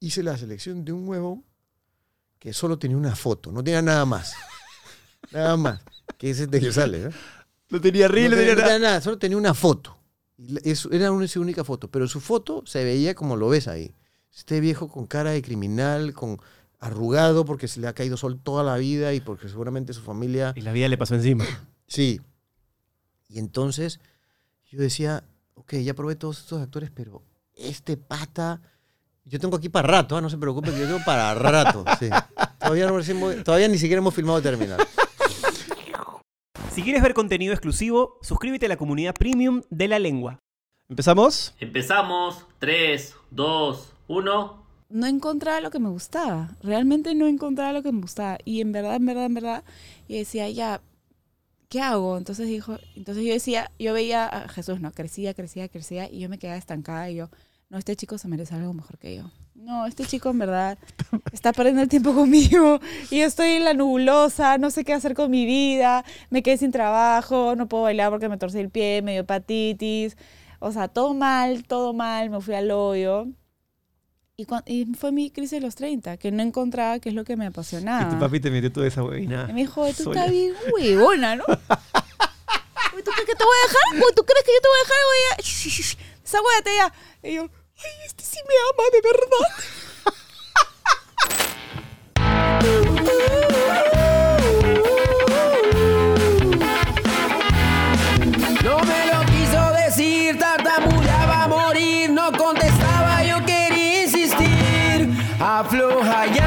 [0.00, 1.44] hice la selección de un huevo
[2.38, 4.34] que solo tenía una foto, no tenía nada más.
[5.30, 5.82] nada más.
[6.18, 7.10] Que ese de que sale, ¿no?
[7.68, 8.72] No tenía reel, no tenía, no nada.
[8.72, 9.96] tenía nada, solo tenía una foto.
[10.90, 13.94] Era una, su única foto, pero su foto se veía como lo ves ahí.
[14.34, 16.40] Este viejo con cara de criminal, con
[16.78, 20.54] arrugado porque se le ha caído sol toda la vida y porque seguramente su familia
[20.56, 21.44] Y la vida le pasó encima.
[21.86, 22.20] Sí.
[23.28, 24.00] Y entonces
[24.70, 25.24] yo decía,
[25.54, 27.22] ok, ya probé todos estos actores, pero
[27.54, 28.62] este pata,
[29.24, 31.84] yo tengo aquí para rato, ah, no se preocupe, que yo tengo para rato.
[31.98, 32.08] sí.
[32.58, 34.78] Todavía, no todavía ni siquiera hemos filmado terminar.
[36.72, 40.38] Si quieres ver contenido exclusivo, suscríbete a la comunidad premium de la lengua.
[40.88, 41.54] ¿Empezamos?
[41.58, 42.46] Empezamos.
[42.58, 44.66] 3, 2, 1.
[44.90, 46.56] no encontraba lo que me gustaba.
[46.62, 48.38] Realmente no encontraba lo que me gustaba.
[48.44, 49.64] Y en verdad, en verdad, en verdad,
[50.08, 50.80] y decía, ya,
[51.68, 52.18] ¿qué hago?
[52.18, 56.28] Entonces dijo, entonces yo decía, yo veía a Jesús, no, crecía, crecía, crecía, y yo
[56.28, 57.30] me quedaba estancada y yo,
[57.70, 59.30] no, este chico se merece algo mejor que yo.
[59.54, 60.76] No, este chico en verdad
[61.32, 65.14] está perdiendo el tiempo conmigo y yo estoy en la nubulosa, no sé qué hacer
[65.14, 69.02] con mi vida, me quedé sin trabajo, no puedo bailar porque me torcí el pie,
[69.02, 70.16] me dio hepatitis,
[70.58, 73.28] o sea, todo mal, todo mal, me fui al hoyo.
[74.66, 77.44] Y, fue mi crisis de los 30, que no encontraba qué es lo que me
[77.44, 78.18] Y tu apasionaba.
[78.18, 79.46] papi te metió toda esa huevina.
[79.50, 81.44] Y me dijo, tú estás bien huevona, ¿no?
[81.44, 84.14] ¿Tú crees que te voy a dejar?
[84.16, 84.98] ¿Tú crees que yo te voy a dejar?
[85.04, 85.42] Voy a...
[85.42, 85.96] Shh, shh, shh.
[86.22, 87.28] Desahógate ya.
[87.28, 87.50] Y yo,
[87.84, 89.48] ay, este sí me ama de verdad.
[98.64, 105.08] No me lo quiso decir, tartamudeaba a morir, no contestaba, yo quería insistir.
[105.40, 106.39] Afloja ya,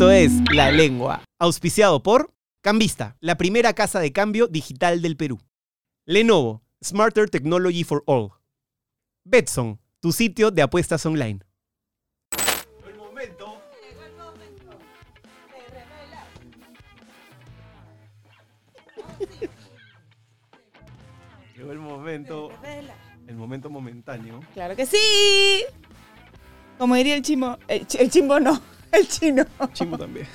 [0.00, 2.32] Esto es La Lengua, auspiciado por
[2.62, 5.38] Cambista, la primera casa de cambio digital del Perú.
[6.06, 8.30] Lenovo, Smarter Technology for All.
[9.26, 11.40] Betson, tu sitio de apuestas online.
[12.88, 13.60] El momento.
[21.54, 22.50] Llegó el momento,
[23.26, 24.40] el momento momentáneo.
[24.54, 24.96] Claro que sí.
[26.78, 28.62] Como diría el chimo, el, chi- el chimbo no,
[28.98, 29.44] el chino.
[29.72, 30.26] Chimo también.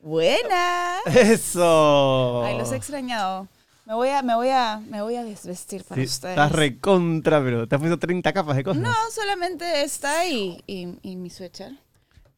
[0.00, 0.98] Buena.
[1.06, 2.42] Eso.
[2.44, 3.48] Ay, los he extrañado.
[3.84, 6.32] Me voy a, me voy a, me voy a desvestir para Sí, ustedes.
[6.32, 8.82] estás recontra, pero te has puesto 30 capas de cosas.
[8.82, 11.72] No, solamente esta y, y, y mi sweater.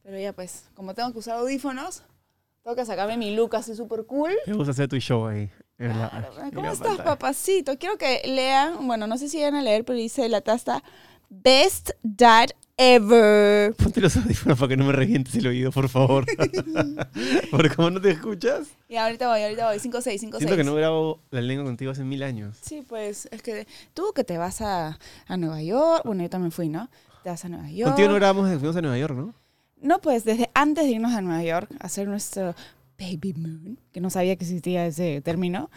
[0.03, 2.03] Pero ya pues, como tengo que usar audífonos,
[2.63, 4.31] tengo que sacarme mi look así súper cool.
[4.47, 5.49] Me gusta hacer tu show ahí.
[5.77, 7.03] la- ¿Cómo estás, pantalla.
[7.03, 7.77] papacito?
[7.77, 10.81] Quiero que lean, bueno, no sé si van a leer, pero dice la tasta
[11.29, 12.49] Best Dad
[12.81, 13.75] Ever.
[13.75, 16.25] Ponte los audífonos para que no me revientes el oído, por favor.
[17.51, 20.57] Porque como no te escuchas, Y ahorita voy, ahorita voy, 5 6 5 siento 6.
[20.57, 22.57] que no grabo la lengua contigo hace mil años.
[22.61, 24.97] Sí, pues es que tú que te vas a,
[25.27, 26.89] a Nueva York, bueno, yo también fui, ¿no?
[27.23, 27.89] Te vas a Nueva York.
[27.91, 29.35] Contigo no grabamos desde que fuimos a Nueva York, ¿no?
[29.79, 32.55] No, pues desde antes de irnos a Nueva York a hacer nuestro
[32.97, 35.69] baby moon, que no sabía que existía ese término,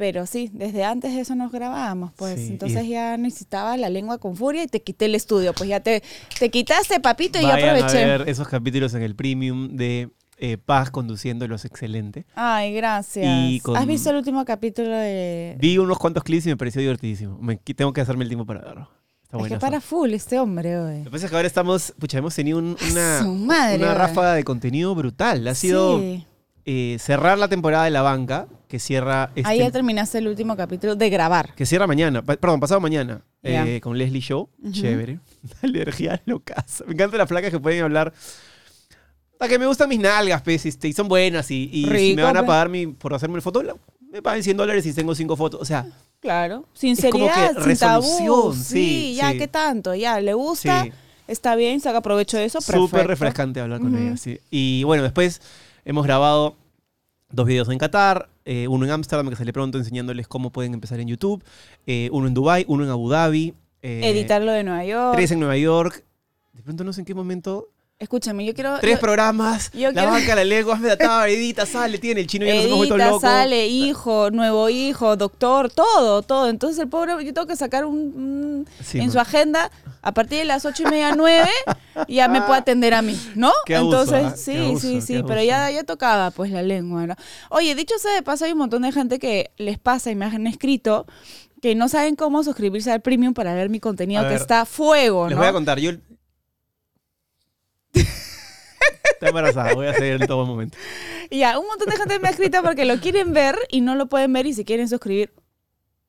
[0.00, 3.90] pero sí, desde antes de eso nos grabábamos, pues Sí, y- entonces ya necesitaba la
[3.90, 6.02] lengua con furia y te quité el estudio, pues ya te,
[6.38, 8.06] te quitaste, papito, y ya Vayan a aproveché.
[8.06, 12.24] ver esos capítulos en el premium de eh, Paz conduciendo los excelente.
[12.34, 13.26] Ay, gracias.
[13.28, 15.54] Y con- ¿Has visto el último capítulo de...?
[15.60, 17.36] Vi unos cuantos clips y me pareció divertidísimo.
[17.42, 18.88] Me, tengo que hacerme el tiempo para verlo.
[19.22, 20.98] Está es que para full este hombre, oye.
[21.00, 23.92] Lo que pasa es que ahora estamos, pucha, hemos tenido un- una, Su madre, una
[23.92, 25.46] ráfaga de contenido brutal.
[25.46, 26.24] Ha sido Sí.
[26.64, 30.56] Eh, cerrar la temporada de La Banca, que cierra este, Ahí ya terminaste el último
[30.56, 31.54] capítulo de grabar.
[31.54, 33.66] que cierra mañana, pa- perdón, pasado mañana, Ya.
[33.66, 34.48] eh, con Leslie Show.
[34.70, 35.18] Chévere.
[35.62, 36.82] Alergia locas.
[36.86, 38.12] Me encantan las placas que pueden hablar.
[39.38, 41.50] Para que me gustan mis nalgas, pues, este, y son buenas.
[41.50, 42.46] Y, y si Rico, me van a pues.
[42.48, 43.74] pagar mi, por hacerme el foto, la-
[44.12, 45.60] me pagan 100 dólares y tengo 5 fotos.
[45.60, 45.86] O sea,
[46.20, 46.66] Claro.
[46.74, 48.02] Sinceridad, sin tabú.
[48.04, 49.38] resolución, Sí, sí, ya, sí.
[49.38, 49.94] ¿qué tanto?
[49.94, 50.92] Ya, le gusta, sí.
[51.26, 53.06] está bien, saca provecho de eso, Súper perfecto.
[53.06, 54.02] refrescante hablar con Ujú.
[54.04, 54.38] ella, sí.
[54.50, 55.40] Y bueno, después
[55.86, 56.56] hemos grabado
[57.30, 61.00] dos videos en Qatar, eh, uno en Ámsterdam que sale pronto enseñándoles cómo pueden empezar
[61.00, 61.42] en YouTube,
[61.86, 65.14] eh, uno en Dubai, uno en Abu Dhabi, eh, Editarlo de Nueva York.
[65.16, 66.04] tres en Nueva York.
[66.52, 67.68] De pronto no sé en qué momento.
[68.00, 68.78] Escúchame, yo quiero...
[68.80, 72.26] Tres yo- programas, yo la quiero- banca, la lengua, hazme datar, edita, sale, tiene el
[72.26, 73.20] chino ya nos hemos Edita, locos.
[73.20, 76.48] sale, hijo, nuevo hijo, doctor, todo, todo.
[76.48, 79.70] Entonces el pobre, yo tengo que sacar un, Sí, en su agenda,
[80.00, 81.50] a partir de las ocho y media, nueve,
[82.08, 83.52] ya me puede atender a mí, ¿no?
[83.66, 84.30] Qué abuso, Entonces, ¿ah?
[84.34, 87.16] Qué sí, abuso, sí, sí, pero ya, ya tocaba pues la lengua, ¿no?
[87.50, 90.24] Oye, dicho sea de paso, hay un montón de gente que les pasa y me
[90.24, 91.06] han escrito
[91.60, 95.36] que no saben cómo suscribirse al premium para ver mi contenido que está fuego, Les
[95.36, 95.42] ¿no?
[95.42, 95.90] voy a contar, yo...
[97.92, 100.76] Está embarazada, voy a hacer en todo momento.
[101.32, 104.06] Ya, un montón de gente me ha escrito porque lo quieren ver y no lo
[104.06, 105.32] pueden ver y se quieren suscribir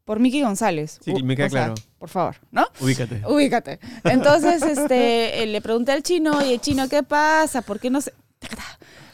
[0.04, 0.98] por Miki González.
[1.06, 1.74] Sí, U- me queda o sea, claro.
[2.00, 2.66] Por favor, ¿no?
[2.80, 3.22] Ubícate.
[3.28, 3.80] Ubícate.
[4.04, 7.62] Entonces, este, eh, le pregunté al chino, y el chino, ¿qué pasa?
[7.62, 8.12] ¿Por qué no se,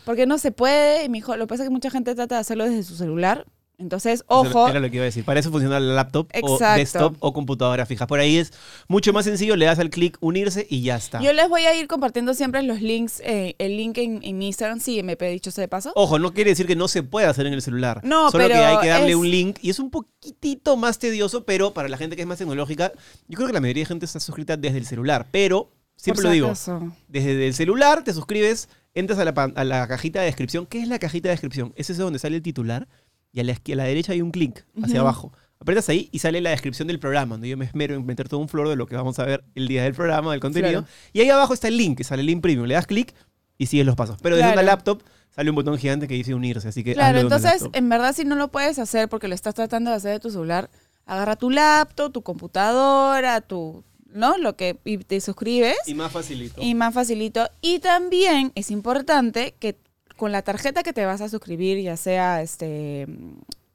[0.05, 1.03] ¿por qué no se puede?
[1.03, 2.95] Y me dijo, lo que pasa es que mucha gente trata de hacerlo desde su
[2.95, 3.45] celular.
[3.79, 5.24] Entonces, Eso ojo, Era lo que iba a decir.
[5.24, 6.79] Para eso funciona el laptop o Exacto.
[6.79, 8.07] desktop o computadora fija.
[8.07, 8.51] Por ahí es
[8.88, 11.21] mucho más sencillo, le das al clic unirse y ya está.
[11.21, 14.79] yo les voy a ir compartiendo siempre los links, eh, el link en, en Instagram,
[14.79, 15.91] sí, me he dicho de paso.
[15.95, 18.01] Ojo, no quiere decir que no se pueda hacer en el celular.
[18.03, 20.97] No, Solo que pero hay que darle es- un link y es un poquitito más
[20.97, 22.91] tedioso, pero para la gente que es más tecnológica,
[23.27, 25.27] yo creo que la mayoría de gente está suscrita desde el celular.
[25.31, 26.94] Pero, siempre Por lo si digo, acaso.
[27.07, 30.65] desde el celular te suscribes, entras a la, a la cajita de descripción.
[30.65, 31.73] ¿Qué es la cajita de descripción?
[31.75, 32.88] Es ese donde sale el titular
[33.31, 35.31] y a la, a la derecha hay un clic hacia abajo.
[35.59, 38.39] Apretas ahí y sale la descripción del programa, donde yo me esmero en meter todo
[38.39, 40.83] un flor de lo que vamos a ver el día del programa, del contenido.
[40.83, 40.88] Claro.
[41.13, 42.68] Y ahí abajo está el link, que sale el link premium.
[42.68, 43.13] Le das clic
[43.57, 44.18] y sigues los pasos.
[44.21, 47.63] Pero desde una laptop sale un botón gigante que dice unirse, así que Claro, entonces,
[47.74, 50.30] en verdad, si no lo puedes hacer porque lo estás tratando de hacer de tu
[50.30, 50.69] celular,
[51.06, 53.83] agarra tu laptop, tu computadora, tu,
[54.13, 54.38] ¿no?
[54.38, 56.62] Lo que, y te suscribes Y más facilito.
[56.62, 57.50] y más facilito.
[57.62, 59.75] Y también es importante que
[60.17, 63.07] con la tarjeta que te vas a suscribir, ya sea este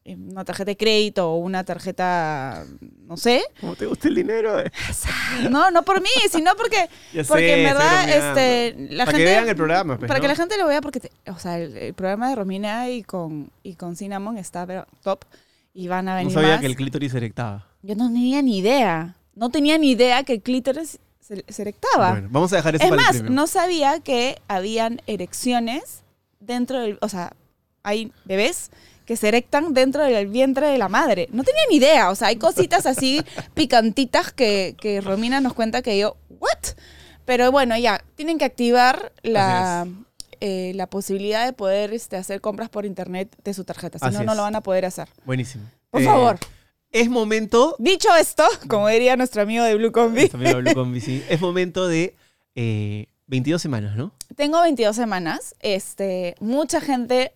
[0.04, 2.64] una tarjeta de crédito o una tarjeta,
[3.06, 4.58] no sé, ¿Cómo te gusta el dinero?
[4.58, 4.68] eh?
[5.48, 9.24] no, no por mí, sino porque, Ya porque sé, en verdad, este, la Para gente,
[9.26, 10.32] que vean el programa, pues, para que ¿no?
[10.32, 13.52] la gente lo vea, porque, te- o sea, el, el programa de Romina y con,
[13.62, 15.24] y con Cinnamon está pero, top
[15.72, 16.60] y van a No venir sabía más.
[16.60, 17.68] que el clítoris se erectaba.
[17.82, 22.10] Yo no tenía ni idea, no tenía ni idea que el clítoris se, se erectaba.
[22.10, 23.34] Bueno, vamos a dejar eso es para el más, premium.
[23.36, 26.01] no sabía que habían erecciones
[26.46, 27.32] dentro del, o sea,
[27.82, 28.70] hay bebés
[29.06, 31.28] que se erectan dentro del vientre de la madre.
[31.32, 33.20] No tenía ni idea, o sea, hay cositas así
[33.54, 36.76] picantitas que, que Romina nos cuenta que yo, ¿what?
[37.24, 39.86] Pero bueno, ya, tienen que activar la,
[40.40, 44.22] eh, la posibilidad de poder este, hacer compras por internet de su tarjeta, si no,
[44.24, 45.08] no lo van a poder hacer.
[45.24, 45.64] Buenísimo.
[45.90, 46.38] Por Eh, favor.
[46.90, 47.74] Es momento.
[47.78, 51.24] Dicho esto, como diría nuestro amigo de Blue Combi, Nuestro amigo Blue Combi, sí.
[51.30, 52.14] Es momento de
[52.54, 54.12] eh, 22 semanas, ¿no?
[54.36, 55.54] Tengo 22 semanas.
[55.60, 57.34] Este, mucha gente.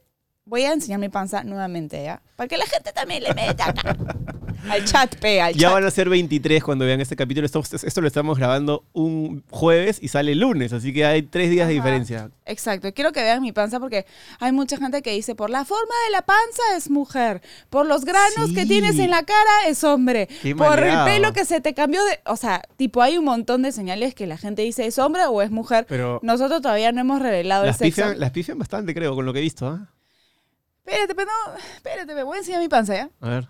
[0.49, 2.23] Voy a enseñar mi panza nuevamente, ¿ya?
[2.37, 3.97] Para que la gente también le meta acá.
[4.71, 7.47] al chat, pe, al Ya van a ser 23 cuando vean este capítulo.
[7.47, 11.51] Esto, esto lo estamos grabando un jueves y sale el lunes, así que hay tres
[11.51, 12.31] días de diferencia.
[12.45, 12.95] Exacto.
[12.95, 14.07] Quiero que vean mi panza porque
[14.39, 18.05] hay mucha gente que dice, por la forma de la panza es mujer, por los
[18.05, 21.09] granos que tienes en la cara es hombre, Qué por maleado.
[21.09, 22.21] el pelo que se te cambió de...
[22.25, 25.43] O sea, tipo, hay un montón de señales que la gente dice es hombre o
[25.43, 25.87] es mujer.
[25.89, 28.03] Pero Nosotros todavía no hemos revelado las el sexo.
[28.03, 29.67] pifian, las pifian bastante, creo, con lo que he visto.
[29.67, 29.89] ¿ah?
[30.87, 33.11] Espérate, pero no, espérate, me voy a enseñar mi panza, ¿ya?
[33.21, 33.49] A ver.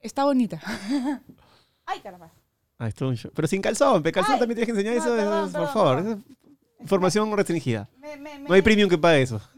[0.00, 0.60] Está bonita.
[1.86, 2.32] Ay, caramba.
[2.78, 3.30] Ah, esto es un show.
[3.34, 4.40] Pero sin calzón, pe, calzón Ay.
[4.40, 5.96] también tienes que enseñar No, eso, perdón, es- por perdón, favor.
[5.98, 6.24] perdón.
[6.24, 6.34] esa
[6.78, 7.88] es información restringida.
[7.98, 9.40] Me- me- No hay me- premium que pague eso.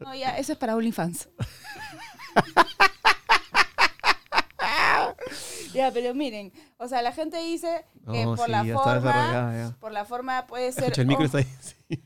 [0.00, 1.28] No, ya, eso es para OnlyFans.
[5.74, 8.82] ya, pero miren, o sea, la gente dice que No, por sí, la ya está
[8.84, 9.76] forma, desarrollada, ya.
[9.78, 10.84] por la forma puede ser.
[10.84, 11.46] Escucha, el micro oh, está ahí.
[11.60, 12.02] sí.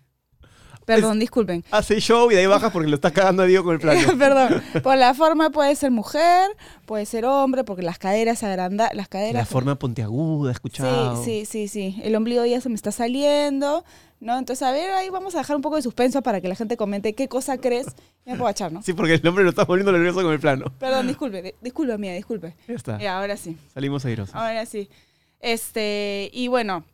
[0.86, 1.64] Perdón, disculpen.
[1.70, 4.00] Hace show y de ahí bajas porque lo estás cagando a Diego con el plano.
[4.18, 4.62] Perdón.
[4.82, 6.48] Por la forma puede ser mujer,
[6.86, 9.34] puede ser hombre, porque las caderas se agrandan, las caderas.
[9.42, 11.22] La forma pontiaguda, escuchado.
[11.24, 12.00] Sí, sí, sí, sí.
[12.05, 13.84] El ombligo ya se me está saliendo,
[14.20, 14.38] ¿no?
[14.38, 16.76] Entonces, a ver, ahí vamos a dejar un poco de suspenso para que la gente
[16.76, 17.86] comente qué cosa crees.
[18.24, 18.81] Ya me puedo echar, ¿no?
[18.82, 20.72] Sí, porque el hombre lo está poniendo nervioso con el plano.
[20.78, 22.55] Perdón, disculpe, di- disculpe, mía, disculpe.
[22.69, 22.98] Ya está.
[22.98, 23.56] Ya, ahora sí.
[23.74, 24.34] Salimos airosos.
[24.36, 24.88] Ahora sí.
[25.40, 26.84] Este, y bueno,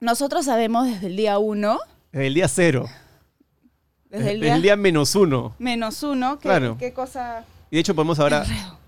[0.00, 1.78] nosotros sabemos desde el día uno,
[2.12, 2.86] El día cero.
[4.10, 5.54] Desde el el día, día menos uno.
[5.58, 6.76] menos uno, qué, Claro.
[6.78, 7.44] qué cosa.
[7.70, 8.42] Y de hecho podemos ahora...
[8.44, 8.78] Enredo.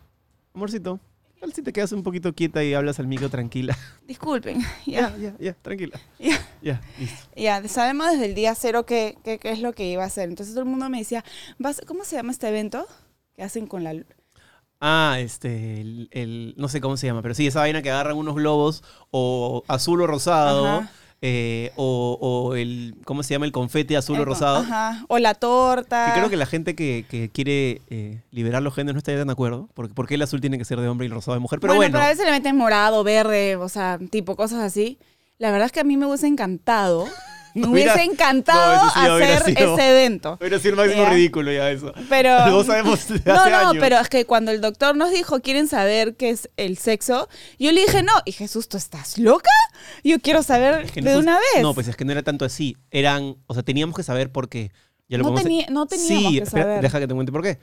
[0.55, 0.99] Amorcito,
[1.35, 3.77] ¿qué tal si te quedas un poquito quieta y hablas al micro tranquila?
[4.09, 6.01] Disculpen, ya, Ya, ya, ya, tranquila.
[6.19, 6.41] ya.
[6.63, 7.29] Ya, listo.
[7.37, 10.29] Ya, sabemos desde el día cero qué, qué, qué es lo que iba a hacer.
[10.29, 11.25] Entonces todo el mundo me decía,
[11.59, 12.87] "Vas- ¿cómo se llama este evento?
[13.35, 13.95] Que hacen con la...
[14.83, 18.17] Ah, este, el, el- no sé cómo se llama, pero sí, esa vaina que agarran
[18.17, 20.91] unos globos o azul o rosado, Ajá.
[21.23, 23.45] Eh, o, o el, ¿cómo se llama?
[23.45, 24.59] El confete azul o rosado.
[24.59, 25.05] Ajá.
[25.09, 26.07] O la torta.
[26.07, 29.29] Que creo que la gente que, que quiere eh, liberar los géneros no estaría tan
[29.29, 31.35] de acuerdo, porque ¿por qué el azul tiene que ser de hombre y el rosado
[31.35, 31.61] de mujer?
[31.61, 34.99] Pero bueno, pero a veces le meten morado, verde, o sea, tipo cosas así.
[35.39, 37.07] La verdad es que a mí me hubiese encantado,
[37.55, 40.37] me hubiese encantado no, sí hacer sido- ese evento.
[40.41, 41.11] hubiera sido el máximo Ya.
[41.11, 41.93] ridículo ya eso.
[42.09, 43.77] Pero sabemos no, no, años.
[43.81, 47.29] pero es que cuando el doctor nos dijo, ¿quieren saber qué es el sexo?
[47.59, 48.13] Yo le dije, no.
[48.25, 49.51] Y Jesús, ¿tú estás loca?
[50.05, 51.63] Yo quiero saber Es que de no- una vez.
[51.63, 52.77] No, pues es que no era tanto así.
[52.91, 54.71] Eran, o sea, teníamos que saber por qué.
[55.09, 56.83] Ya lo No teni- no teníamos sí, que espera, saber.
[56.83, 57.59] deja que te cuente por qué.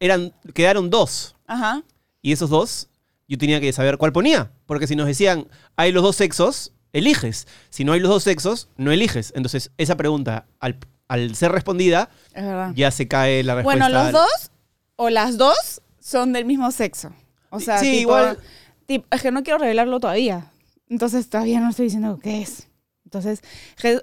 [0.00, 1.36] Eran, quedaron dos.
[1.46, 1.82] Ajá.
[2.20, 2.88] Y esos dos
[3.28, 4.50] yo tenía que saber cuál ponía.
[4.66, 7.46] Porque si nos decían, hay los dos sexos, eliges.
[7.70, 9.32] Si no hay los dos sexos, no eliges.
[9.36, 12.44] Entonces, esa pregunta, al, al ser respondida, Es
[12.74, 13.84] ya se cae la respuesta.
[13.88, 14.50] Bueno, los al- dos
[14.96, 17.12] o las dos son del mismo sexo.
[17.50, 18.38] O sea, Sí, tipo- igual-
[18.86, 20.50] tipo- es que no quiero revelarlo todavía.
[20.88, 22.68] Entonces todavía no estoy diciendo qué es.
[23.04, 23.42] Entonces,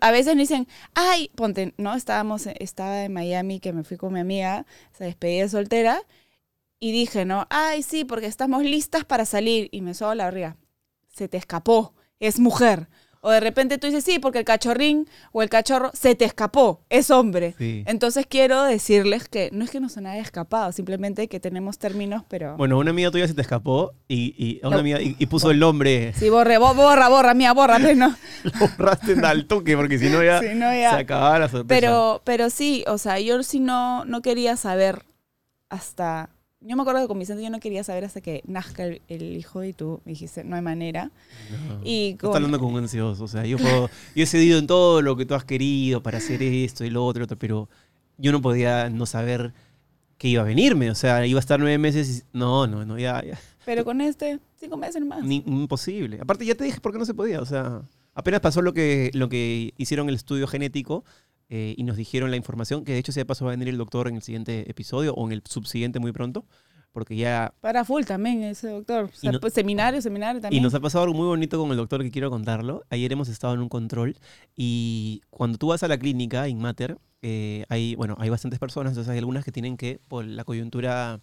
[0.01, 1.95] a veces me dicen, ay, ponte, ¿no?
[1.95, 5.99] Estábamos, estaba en Miami, que me fui con mi amiga, se despedía de soltera,
[6.79, 7.47] y dije, ¿no?
[7.49, 9.67] Ay, sí, porque estamos listas para salir.
[9.71, 10.57] Y me soba la barriga.
[11.11, 12.87] Se te escapó, es mujer.
[13.21, 16.85] O de repente tú dices, sí, porque el cachorrín o el cachorro se te escapó,
[16.89, 17.53] es hombre.
[17.57, 17.83] Sí.
[17.85, 22.23] Entonces quiero decirles que no es que no se haya escapado, simplemente que tenemos términos,
[22.29, 22.55] pero...
[22.55, 24.79] Bueno, una amiga tuya se te escapó y, y- una No.
[24.79, 26.13] amiga, y, y puso el nombre.
[26.13, 28.15] Sí, borre, bo- borra, borra, mía, borra, pues, ¿no?
[28.43, 30.91] Lo borraste al toque porque si no ya, Si no, ya.
[30.91, 31.67] se acababa la sorpresa.
[31.81, 35.03] Pero, pero sí, o sea, yo sí no, no quería saber
[35.69, 36.29] hasta...
[36.61, 39.37] Yo me acuerdo que con Vicente yo no quería saber hasta que nazca el, el
[39.37, 41.09] hijo y tú me dijiste, no hay manera.
[41.69, 41.79] No.
[41.85, 43.23] Y Estás con- hablando con un ansioso.
[43.23, 46.17] O sea, yo, puedo- yo he cedido en todo lo que tú has querido para
[46.17, 47.69] hacer esto y lo otro, otro, pero
[48.17, 49.53] yo no podía no saber
[50.17, 50.91] que iba a venirme.
[50.91, 52.37] O sea, iba a estar nueve meses y...
[52.37, 53.39] No, no, no, ya, ya.
[53.65, 55.23] Pero con este, cinco meses más.
[55.23, 56.19] Ni- imposible.
[56.21, 57.39] Aparte, ya te dije por qué no se podía.
[57.39, 61.05] O sea, apenas pasó lo que, lo que hicieron el estudio genético
[61.49, 63.67] eh, y nos dijeron la información, que de hecho, si de paso va a venir
[63.69, 66.45] el doctor en el siguiente episodio o en el subsiguiente muy pronto,
[66.91, 67.53] porque ya...
[67.61, 69.05] Para full también ese doctor.
[69.05, 70.63] O sea, Y no- pues, seminario, seminario Y también.
[70.63, 72.83] nos ha pasado algo muy bonito con el doctor que quiero contarlo.
[72.89, 74.15] Ayer hemos estado en un control
[74.55, 79.11] y cuando tú vas a la clínica, Inmater, eh, hay, bueno, hay bastantes personas, entonces
[79.11, 81.19] hay algunas que tienen que, por la coyuntura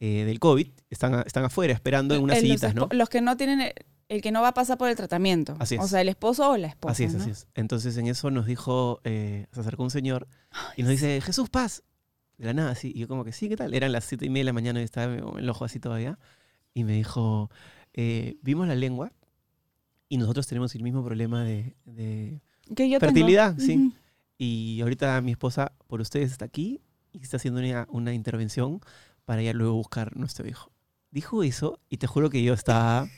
[0.00, 2.88] eh, del COVID, están, están afuera esperando en unas Eh, los sillitas, ¿no?
[2.92, 3.72] Los que no tienen,
[4.08, 5.56] el, que no va a pasar por el tratamiento.
[5.58, 5.80] Así es.
[5.82, 6.92] O sea, el esposo o la esposa.
[6.92, 7.20] Así es, ¿no?
[7.22, 7.46] así es.
[7.54, 10.28] Entonces en eso nos dijo, eh, se acercó un señor
[10.76, 11.82] y nos dice, Jesús Paz.
[12.38, 12.92] De la nada, así.
[12.94, 13.72] Y yo como que, sí, ¿qué tal?
[13.72, 16.18] Eran las siete y media de la mañana y estaba el ojo así todavía.
[16.74, 17.50] Y me dijo,
[17.94, 19.10] eh, vimos la lengua
[20.08, 21.74] y nosotros tenemos el mismo problema de...
[21.86, 22.40] de-
[22.74, 23.12] Que yo tengo.
[23.12, 23.76] Fertilidad, sí.
[23.76, 23.92] Ujú.
[24.38, 26.82] Y ahorita mi esposa, por ustedes, está aquí
[27.12, 28.80] y está haciendo una, una intervención
[29.24, 30.70] para ya luego buscar nuestro hijo.
[31.10, 33.08] Dijo eso y te juro que yo estaba...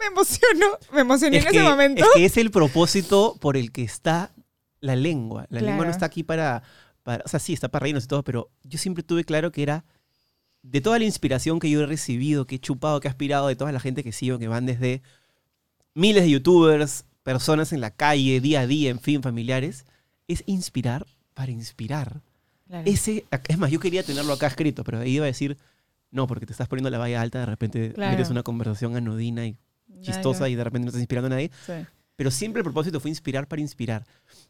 [0.00, 2.02] Me emocionó, me emocioné es en que, ese momento.
[2.04, 4.32] Es que es el propósito por el que está
[4.80, 5.46] la lengua.
[5.50, 5.90] La lengua no Claro.
[5.92, 6.62] está aquí para,
[7.02, 7.22] para.
[7.24, 9.84] O sea, sí, está para reírnos y todo, pero yo siempre tuve claro que era.
[10.62, 13.56] De toda la inspiración que yo he recibido, que he chupado, que he aspirado, de
[13.56, 15.02] toda la gente que sigo, que van desde
[15.94, 19.84] miles de youtubers, personas en la calle, día a día, en fin, familiares,
[20.28, 22.20] es inspirar para inspirar.
[22.66, 22.84] Claro.
[22.90, 25.56] Ese, es más, yo quería tenerlo acá escrito, pero ahí iba a decir,
[26.10, 28.12] no, porque te estás poniendo la valla alta, de repente Claro.
[28.12, 29.56] metes una conversación anodina y
[30.00, 31.50] chistosa y de repente no estás inspirando a nadie.
[31.66, 31.72] Sí,
[32.16, 34.04] Pero siempre el propósito fue inspirar para inspirar.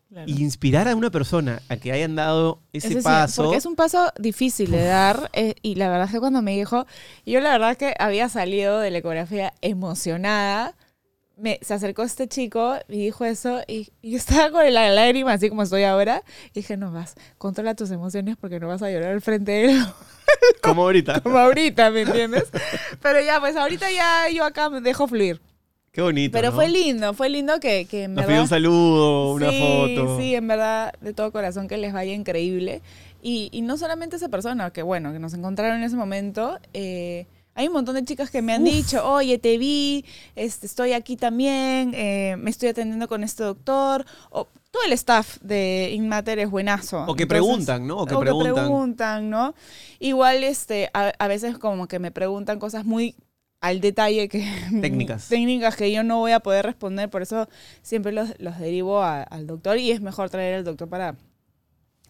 [0.09, 0.29] claro.
[0.29, 3.43] Y inspirar a una persona a que hayan dado ese, paso.
[3.45, 5.31] porque es un paso difícil de dar.
[5.33, 6.87] eh, y la verdad es que cuando me dijo,
[7.27, 10.75] yo la verdad que había salido de la ecografía emocionada.
[11.37, 15.49] Me, se acercó este chico y dijo eso y, y estaba con la lágrima así
[15.49, 16.23] como estoy ahora.
[16.51, 19.65] Y dije, no vas, controla tus emociones porque no vas a llorar al frente de
[19.73, 19.85] él
[20.63, 21.21] Como ahorita.
[21.21, 22.45] como ahorita, ¿me entiendes?
[23.03, 25.41] Pero ya, pues ahorita ya yo acá me dejo fluir.
[25.93, 26.33] Qué bonito.
[26.33, 26.55] Pero ¿no?
[26.55, 28.29] fue lindo, fue lindo que, que en Nos verdad...
[28.29, 30.19] pidió un saludo, una sí, foto.
[30.19, 32.81] Sí, en verdad, de todo corazón que les vaya increíble.
[33.23, 36.59] Y, y no solamente esa persona, que bueno, que nos encontraron en ese momento.
[36.75, 40.05] eh, hay un montón de chicas que me han dicho, oye, te vi,
[40.37, 44.07] este, estoy aquí también, eh, me estoy atendiendo con este doctor.
[44.31, 47.05] O, todo el staff de Inmater es buenazo.
[47.07, 47.97] O que Entonces- preguntan, ¿no?
[47.99, 48.55] O que preguntan.
[48.55, 49.55] preguntan, ¿no?
[49.99, 53.17] Igual, este, a, a veces como que me preguntan cosas muy
[53.61, 54.49] al detalle que...
[54.81, 55.29] Técnicas.
[55.29, 57.49] técnicas que yo no voy a poder responder, por eso
[57.83, 61.17] siempre los, los derivo a- al doctor y es mejor traer al doctor para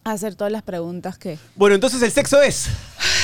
[0.03, 1.37] hacer todas las preguntas que...
[1.55, 2.69] Bueno, entonces el sexo es.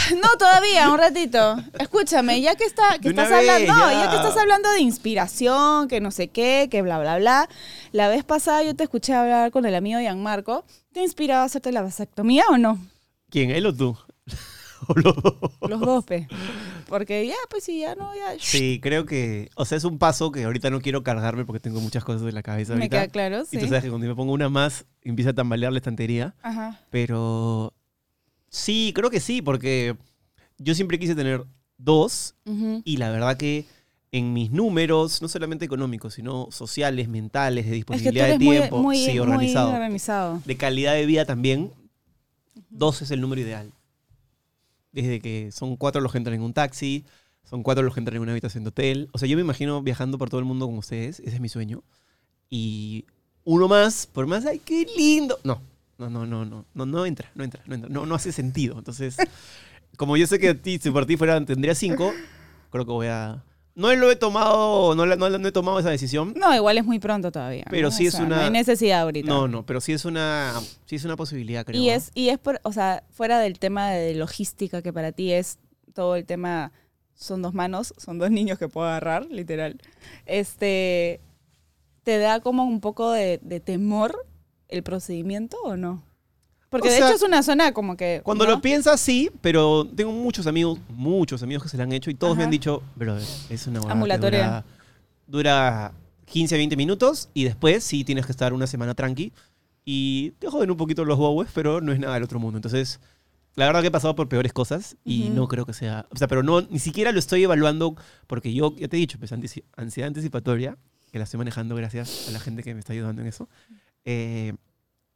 [0.21, 1.57] No, todavía, un ratito.
[1.79, 4.03] Escúchame, ya que, está, que estás hablando, vez, ya.
[4.05, 7.49] ya que estás hablando de inspiración, que no sé qué, que bla, bla, bla.
[7.91, 10.65] La vez pasada yo te escuché hablar con el amigo Gianmarco.
[10.93, 12.79] ¿Te ha inspirado a hacerte la vasectomía o no?
[13.29, 13.51] ¿Quién?
[13.51, 13.97] ¿Él o tú?
[14.87, 15.33] O los dos.
[15.67, 16.27] Los dos, pe.
[16.87, 18.35] Porque ya, pues sí, ya no, ya...
[18.39, 19.49] Sí, creo que.
[19.55, 22.35] O sea, es un paso que ahorita no quiero cargarme porque tengo muchas cosas en
[22.35, 22.73] la cabeza.
[22.73, 22.97] Me ahorita.
[22.97, 23.57] queda claro, sí.
[23.57, 26.35] Y tú sabes que cuando me pongo una más, empieza a tambalear la estantería.
[26.43, 26.79] Ajá.
[26.91, 27.73] Pero.
[28.50, 29.96] Sí, creo que sí, porque
[30.58, 31.44] yo siempre quise tener
[31.77, 32.82] dos Ujú.
[32.86, 33.66] y la verdad que
[34.12, 38.39] en mis números, no solamente económicos, sino sociales, mentales, de Es que tú disponibilidad eres
[38.39, 40.42] de muy, tiempo, muy, sí, muy organizado, organizado.
[40.46, 41.72] de calidad de vida también,
[42.70, 43.72] dos es el número ideal.
[44.92, 47.04] Desde que son cuatro los que entran en un taxi,
[47.44, 49.10] son cuatro los que entran en una habitación de hotel.
[49.12, 51.50] O sea, yo me imagino viajando por todo el mundo con ustedes, ese es mi
[51.50, 51.84] sueño.
[52.50, 53.06] Y
[53.44, 55.38] uno más, por más, ay, qué lindo.
[55.44, 55.62] No,
[55.98, 58.77] no, no, no, no, no, no entra, no entra, no entra, no, no hace sentido.
[58.77, 59.18] Entonces,
[59.98, 62.13] como yo sé que a ti, si por ti fueran, tendría cinco,
[62.72, 63.44] creo que voy a,
[63.75, 66.34] No lo he tomado, no, la- no, la- no he tomado esa decisión.
[66.36, 67.66] No, igual es muy pronto todavía.
[67.70, 67.96] Pero ¿no?
[67.96, 69.27] sí O es sea, una- No hay necesidad ahorita.
[69.27, 70.54] No, no, pero sí es una,
[70.86, 71.80] sí es una posibilidad, creo.
[71.80, 75.32] Y es, y es por, o sea, fuera del tema de logística que para ti
[75.32, 75.60] es
[75.94, 76.72] todo el tema,
[77.13, 79.80] son dos manos, son dos niños que puedo agarrar, literal.
[80.25, 81.22] Este,
[82.04, 84.25] ¿te da como un poco de, de temor
[84.69, 86.03] el procedimiento o no?
[86.69, 88.21] Porque O de sea, hecho es una zona como que...
[88.24, 88.51] Cuando ¿no?
[88.51, 92.13] lo piensas, sí, pero tengo muchos amigos, muchos amigos que se lo han hecho y
[92.15, 92.47] todos me Ajá.
[92.47, 94.65] han dicho, brother, es una Ambulatoria.
[95.27, 95.93] Dura, dura
[96.25, 99.31] 15, 20 minutos y después sí tienes que estar una semana tranqui
[99.86, 102.57] y te joden un poquito los bowes, pero no es nada del otro mundo.
[102.57, 103.00] Entonces,
[103.55, 106.27] la verdad que he pasado por peores cosas y no creo que sea, o sea,
[106.27, 107.95] pero no, ni siquiera lo estoy evaluando
[108.27, 110.77] porque yo, ya te he dicho, pues ansiedad anticipatoria,
[111.13, 113.47] que la estoy manejando gracias a la gente que me está ayudando en eso.
[114.09, 114.53] Eh,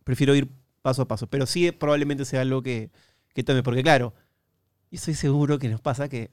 [0.04, 0.50] prefiero ir
[0.82, 1.26] paso a paso.
[1.28, 2.90] Pero sí probablemente sea algo que,
[3.34, 3.64] que tome.
[3.64, 4.14] Porque claro,
[4.92, 6.30] yo estoy seguro que nos pasa que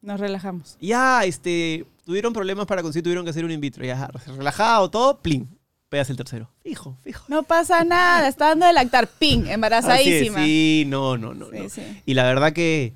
[0.00, 0.76] Nos relajamos.
[0.80, 3.84] ya este, tuvieron problemas para conseguir, tuvieron que hacer un in vitro.
[3.84, 5.48] Ya, relajado, todo, plin.
[5.88, 6.48] Pegas el tercero.
[6.62, 7.24] Fijo, fijo.
[7.26, 10.44] No pasa nada, está dando de lactar, ping, Así es, embarazadísima.
[10.44, 11.50] sí, no, no, no.
[11.50, 11.68] Sí, no.
[11.68, 11.82] sí.
[12.06, 12.92] Y la verdad que,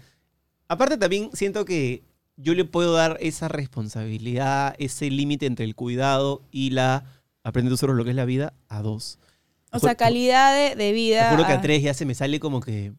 [0.69, 2.05] aparte también siento que
[2.37, 7.05] yo le puedo dar esa responsabilidad, ese límite entre el cuidado y la
[7.45, 9.19] aprende tú solo lo que es la vida a dos.
[9.71, 11.31] O Te sea, calidad de, de Te vida.
[11.31, 12.93] juro que a tres ya se me sale como que,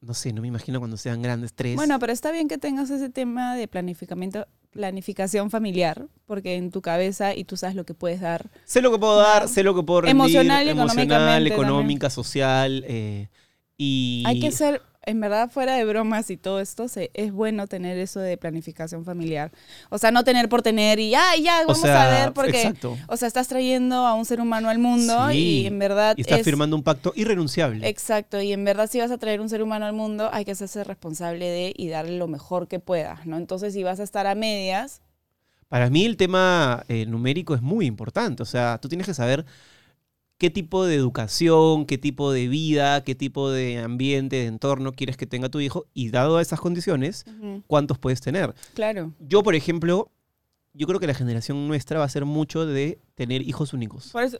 [0.00, 1.76] no sé, no me imagino cuando sean grandes tres.
[1.76, 6.80] Bueno, pero está bien que tengas ese tema de planificamiento, planificación familiar, porque en tu
[6.80, 8.50] cabeza y tú sabes lo que puedes dar.
[8.64, 10.16] sé lo que puedo dar, sé lo que puedo rendir.
[10.16, 12.84] Emocional emocional, económica, social.
[12.88, 13.28] eh,
[13.76, 17.66] y Hay que ser, en verdad, fuera de bromas y todo esto, se- es bueno
[17.66, 19.50] tener eso de planificación familiar.
[19.90, 22.58] O sea, no tener por tener y ya, ya, o vamos sea, a ver, porque,
[22.62, 22.96] Exacto.
[23.08, 26.20] o sea, estás trayendo a un ser humano al mundo Sí, y en verdad Y
[26.22, 27.88] estás es- firmando un pacto irrenunciable.
[27.88, 30.52] Exacto, y en verdad si vas a traer un ser humano al mundo, hay que
[30.52, 33.36] hacerse responsable de y darle lo mejor que puedas, ¿no?
[33.36, 35.00] Entonces, si vas a estar a medias,
[35.68, 38.42] Para mí el tema eh, numérico es muy importante.
[38.42, 39.46] O sea, tú tienes que saber
[40.42, 45.16] qué tipo de educación, qué tipo de vida, qué tipo de ambiente, de entorno quieres
[45.16, 47.24] que tenga tu hijo y dado a esas condiciones,
[47.68, 48.52] cuántos puedes tener.
[48.74, 49.12] claro.
[49.20, 50.10] Yo, por ejemplo,
[50.74, 54.08] yo creo que la generación nuestra va a ser mucho de tener hijos únicos.
[54.10, 54.38] Por eso,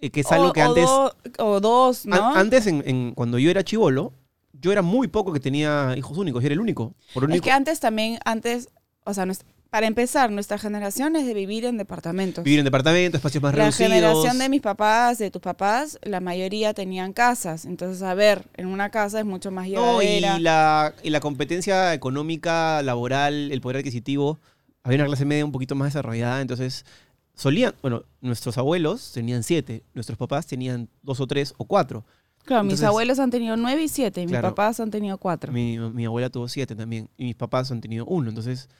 [0.00, 2.34] Eh, que es algo o, que o antes, do- o dos, ¿no?
[2.34, 4.12] antes en, en- cuando yo era chivolo,
[4.52, 6.42] yo era muy poco que tenía hijos únicos.
[6.42, 6.92] Yo era el único.
[7.14, 8.68] Por es que antes también, antes,
[9.04, 9.44] o sea, nues-
[9.76, 12.42] para empezar, nuestra generación es de vivir en departamentos.
[12.42, 13.92] Vivir en departamento, espacios más la reducidos.
[13.92, 17.66] generación de mis papás, de tus papás, la mayoría tenían casas.
[17.66, 20.38] Entonces, a ver, en una casa es mucho más No, y llevadera.
[20.38, 24.38] la, y la competencia económica, laboral, el poder adquisitivo,
[24.82, 26.86] había una clase media un poquito más desarrollada, entonces
[27.34, 32.02] solían, bueno, nuestros abuelos tenían siete, nuestros papás tenían dos o tres o cuatro.
[32.46, 34.48] claro, mis abuelos han tenido nueve y siete, y mis Claro.
[34.54, 35.52] papás han tenido cuatro.
[35.52, 38.70] Mi, mi abuela tuvo siete también, y mis papás han tenido uno, entonces...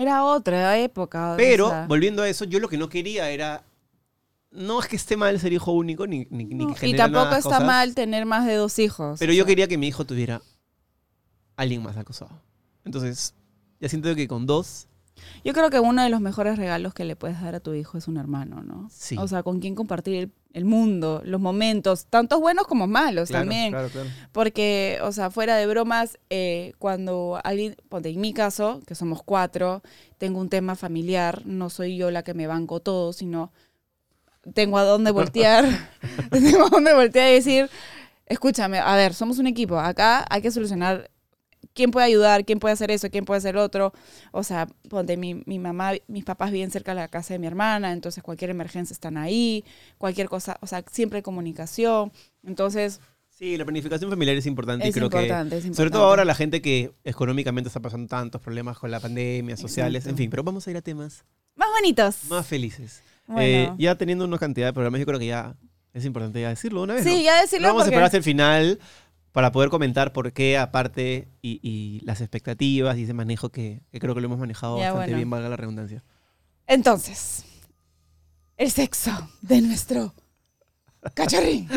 [0.00, 1.34] Era otra época.
[1.34, 3.64] o Pero, sea, volviendo a eso, yo lo que no quería era...
[4.50, 7.36] No es que esté mal ser hijo único, ni, ni, ni no, que y tampoco
[7.36, 9.18] está cosas, mal tener más de dos hijos.
[9.20, 9.46] Pero yo sea.
[9.46, 10.42] quería que mi hijo tuviera
[11.54, 12.30] alguien más acosado.
[12.84, 13.34] Entonces,
[13.78, 14.88] ya siento que con dos
[15.44, 17.96] Yo creo que uno de los mejores regalos que le puedes dar a tu hijo
[17.98, 18.88] es un hermano, ¿no?
[18.90, 19.16] Sí.
[19.18, 23.42] O sea, con quien compartir el, el mundo, los momentos, tantos buenos como malos Claro,
[23.44, 23.70] también.
[23.70, 24.08] claro, claro.
[24.32, 29.22] Porque, o sea, fuera de bromas, eh, cuando alguien, ponte, en mi caso, que somos
[29.22, 29.82] cuatro,
[30.18, 33.52] tengo un tema familiar, no soy yo la que me banco todo, sino
[34.54, 35.64] tengo a dónde voltear,
[36.30, 37.70] tengo a dónde voltear y decir,
[38.26, 41.10] escúchame, a ver, somos un equipo, acá hay que solucionar
[41.80, 43.94] quién puede ayudar, quién puede hacer eso, quién puede hacer otro.
[44.32, 47.46] O sea, ponte, mi, mi mamá, mis papás viven cerca de la casa de mi
[47.46, 49.64] hermana, entonces cualquier emergencia están ahí,
[49.96, 52.12] cualquier cosa, o sea, siempre hay comunicación.
[52.44, 55.74] Entonces, Sí, la planificación familiar es importante y es creo importante, es que, importante.
[55.76, 60.00] sobre todo ahora la gente que económicamente está pasando tantos problemas con la pandemia, sociales,
[60.02, 60.10] Exacto.
[60.10, 61.24] en fin, pero vamos a ir a temas
[61.56, 62.24] Más bonitos.
[62.28, 63.02] más felices.
[63.26, 63.40] Bueno.
[63.42, 65.56] Eh, ya teniendo una cantidad de programas, yo creo que ya
[65.94, 67.02] es importante ya decirlo una vez.
[67.04, 67.20] sí, ¿no?
[67.22, 68.78] ya Lo decirlo vamos a porque- esperar hasta el final
[69.32, 74.00] para poder comentar por qué, aparte, y, y las expectativas y ese manejo que, que
[74.00, 75.16] creo que lo hemos manejado Ya, bastante bueno.
[75.18, 76.02] bien, valga la redundancia.
[76.66, 77.44] Entonces,
[78.56, 79.10] el sexo
[79.42, 80.14] de nuestro
[81.14, 81.68] cachorrín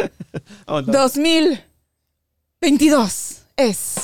[0.65, 0.91] Aguanta.
[1.01, 3.95] 2022 es...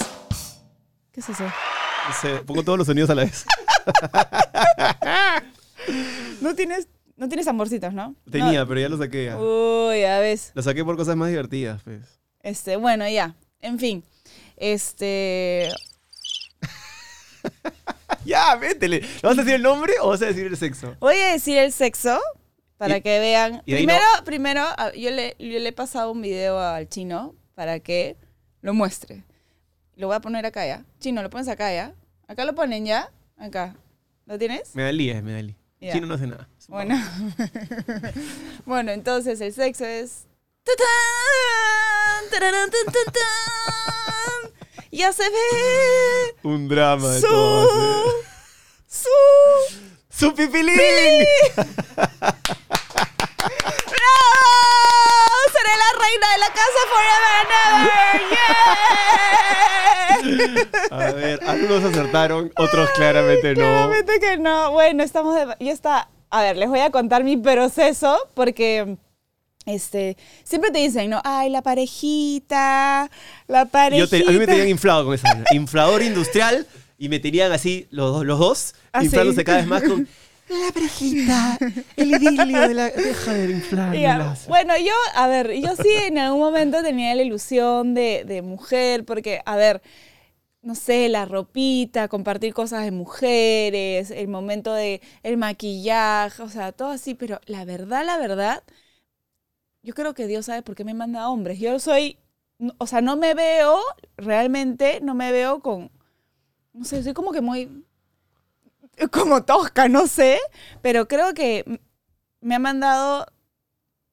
[1.12, 1.44] ¿Qué es eso?
[1.44, 3.46] No sé, pongo todos los sonidos a la vez.
[6.42, 8.16] No tienes, no tienes amorcitos, ¿no?
[8.30, 9.26] Tenía, pero ya lo saqué.
[9.26, 9.36] ya.
[9.36, 9.88] No.
[9.90, 10.40] Uy, a ver.
[10.54, 12.19] Lo saqué por cosas más divertidas, pues.
[12.42, 13.36] Este, bueno, ya.
[13.62, 14.04] En fin.
[14.58, 15.70] Este.
[18.26, 19.02] Ya, métele.
[19.02, 20.96] ¿Le vas a decir el nombre o vas a decir el sexo?
[21.00, 22.20] Voy a decir el sexo
[22.78, 23.62] para Y- que vean.
[23.66, 28.18] Primero, primero, yo le, yo le he pasado un video al chino para que
[28.62, 29.24] lo muestre.
[29.96, 30.86] Lo voy a poner acá ya.
[31.00, 31.94] Chino, lo pones acá ya.
[32.28, 33.10] Acá lo ponen ya.
[33.38, 33.76] Acá.
[34.26, 34.62] ¿Lo tienes?
[34.62, 35.56] Es medalí.
[35.82, 35.94] Ya.
[35.94, 36.48] Chino no hace nada.
[36.68, 36.96] Bueno.
[38.66, 40.26] bueno, entonces el sexo es.
[40.64, 41.89] ¡Tatán!
[45.00, 46.36] Ya se ve.
[46.44, 47.28] Un drama de su.
[47.28, 48.04] todo.
[48.86, 49.08] Su.
[50.10, 50.76] ¡Su pipilín!
[51.56, 51.70] ¡Bravo!
[55.54, 58.22] Seré la reina de la casa forever and ever.
[60.92, 60.98] ¡Yeah!
[60.98, 63.62] A ver, algunos acertaron, otros claramente no.
[63.62, 64.72] Claramente que no.
[64.72, 65.56] Bueno, estamos de...
[65.62, 66.10] Ya está.
[66.30, 68.98] A ver, les voy a contar mi proceso porque...
[69.66, 71.22] Este, siempre te dicen, ¿no?
[71.24, 73.10] Ay, la parejita,
[73.48, 74.18] la parejita.
[74.18, 75.44] Yo te- a mí me tenían inflado con esa.
[75.54, 76.66] Inflador industrial
[76.98, 79.46] y me tenían así los, dos- los dos, Ah, inflándose sí.
[79.46, 80.08] cada vez más con
[80.50, 81.60] la parejita,
[81.96, 82.90] el idilio de la.
[82.90, 87.94] Deja de las- Bueno, yo, a ver, yo sí en algún momento tenía la ilusión
[87.94, 89.82] de, de mujer, porque, a ver,
[90.64, 96.72] no sé, la ropita, compartir cosas de mujeres, el momento de el maquillaje, o sea,
[96.72, 98.64] todo así, pero la verdad, la verdad,
[99.84, 101.60] yo creo que Dios sabe por qué me manda hombres.
[101.60, 102.18] Yo soy,
[102.78, 103.80] o sea, no me veo,
[104.18, 105.90] realmente no me veo con,
[106.74, 107.84] no sé, soy como que muy,
[109.12, 110.40] como tosca, no sé,
[110.82, 111.80] pero creo que
[112.42, 113.26] me ha mandado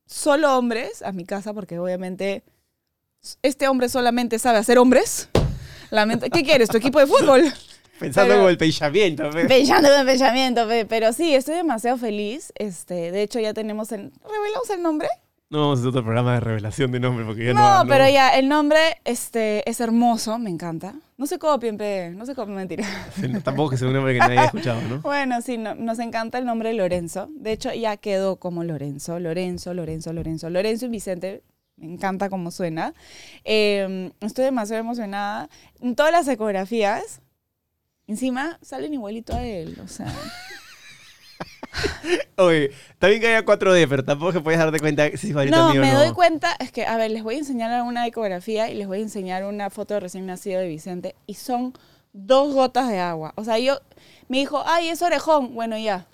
[0.07, 2.45] solo hombres a mi casa, porque obviamente
[3.43, 5.29] este hombre solamente sabe hacer hombres.
[5.91, 6.69] Lamento- ¿Qué quieres?
[6.69, 7.43] ¿Tu equipo de fútbol?
[7.99, 9.31] Pensando pero- con el pensamiento.
[9.31, 9.47] pe.
[9.47, 10.85] Pensando en pensamiento, pe.
[10.87, 12.53] pero sí, estoy demasiado feliz.
[12.57, 14.13] Este, de hecho, ya tenemos el.
[14.23, 15.09] ¿Revelamos el nombre?
[15.49, 17.89] No vamos a hacer otro programa de revelación de nombre porque ya No, no.
[17.89, 20.95] pero ya, el nombre este, es hermoso, me encanta.
[21.17, 22.11] No se copien, pe.
[22.11, 22.85] No se copien, mentira.
[23.29, 25.01] no, Tampoco que sea un nombre que nadie haya escuchado, ¿no?
[25.03, 27.29] Bueno, sí, no- nos encanta el nombre Lorenzo.
[27.31, 30.51] De hecho, ya quedó como Lorenzo, Lorenzo, Lorenzo, Lorenzo.
[30.51, 31.45] Lorenzo y Vicente,
[31.77, 32.93] me encanta cómo suena.
[33.45, 35.49] Eh, estoy demasiado emocionada.
[35.81, 37.21] En todas las ecografías,
[38.09, 39.79] encima salen igualito a él.
[39.85, 40.07] O sea,
[42.37, 45.57] Oye, está bien que haya 4D, pero tampoco que puedes darte cuenta si es igualito
[45.57, 45.99] no, mío o me no.
[45.99, 48.99] doy cuenta, es que, a ver, les voy a enseñar una ecografía y les voy
[48.99, 51.75] a enseñar una foto de recién nacido de Vicente y son
[52.13, 53.33] dos gotas de agua.
[53.37, 53.79] O sea, yo,
[54.29, 55.55] me dijo, ay, es orejón.
[55.55, 56.07] Bueno, ya.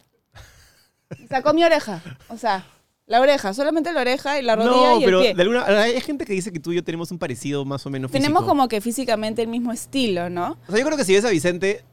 [1.29, 2.03] Sacó mi oreja.
[2.29, 2.67] O sea,
[3.07, 5.35] la oreja, solamente la oreja y la rodilla No, y el pero pie.
[5.35, 7.91] de alguna, hay gente que dice que tú y yo tenemos un parecido más o
[7.91, 8.23] menos físico.
[8.23, 10.57] Tenemos como que físicamente el mismo estilo, ¿no?
[10.67, 11.85] O sea, yo creo que si ves a Vicente...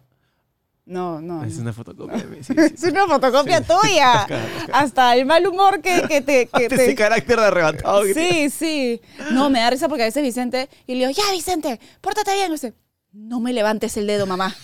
[0.90, 1.44] No, no.
[1.44, 1.62] Es no.
[1.62, 4.26] una fotocopia sí, sí, Es una fotocopia tuya.
[4.74, 6.48] Hasta el mal humor que, que te...
[6.52, 6.96] Que Ese te...
[6.96, 9.02] carácter de arrebatado que Sí, sí.
[9.32, 12.48] No, me da risa porque a veces Vicente, y le digo, ya Vicente, pórtate bien.
[12.50, 12.74] Y dice,
[13.12, 14.56] no me levantes el dedo, mamá.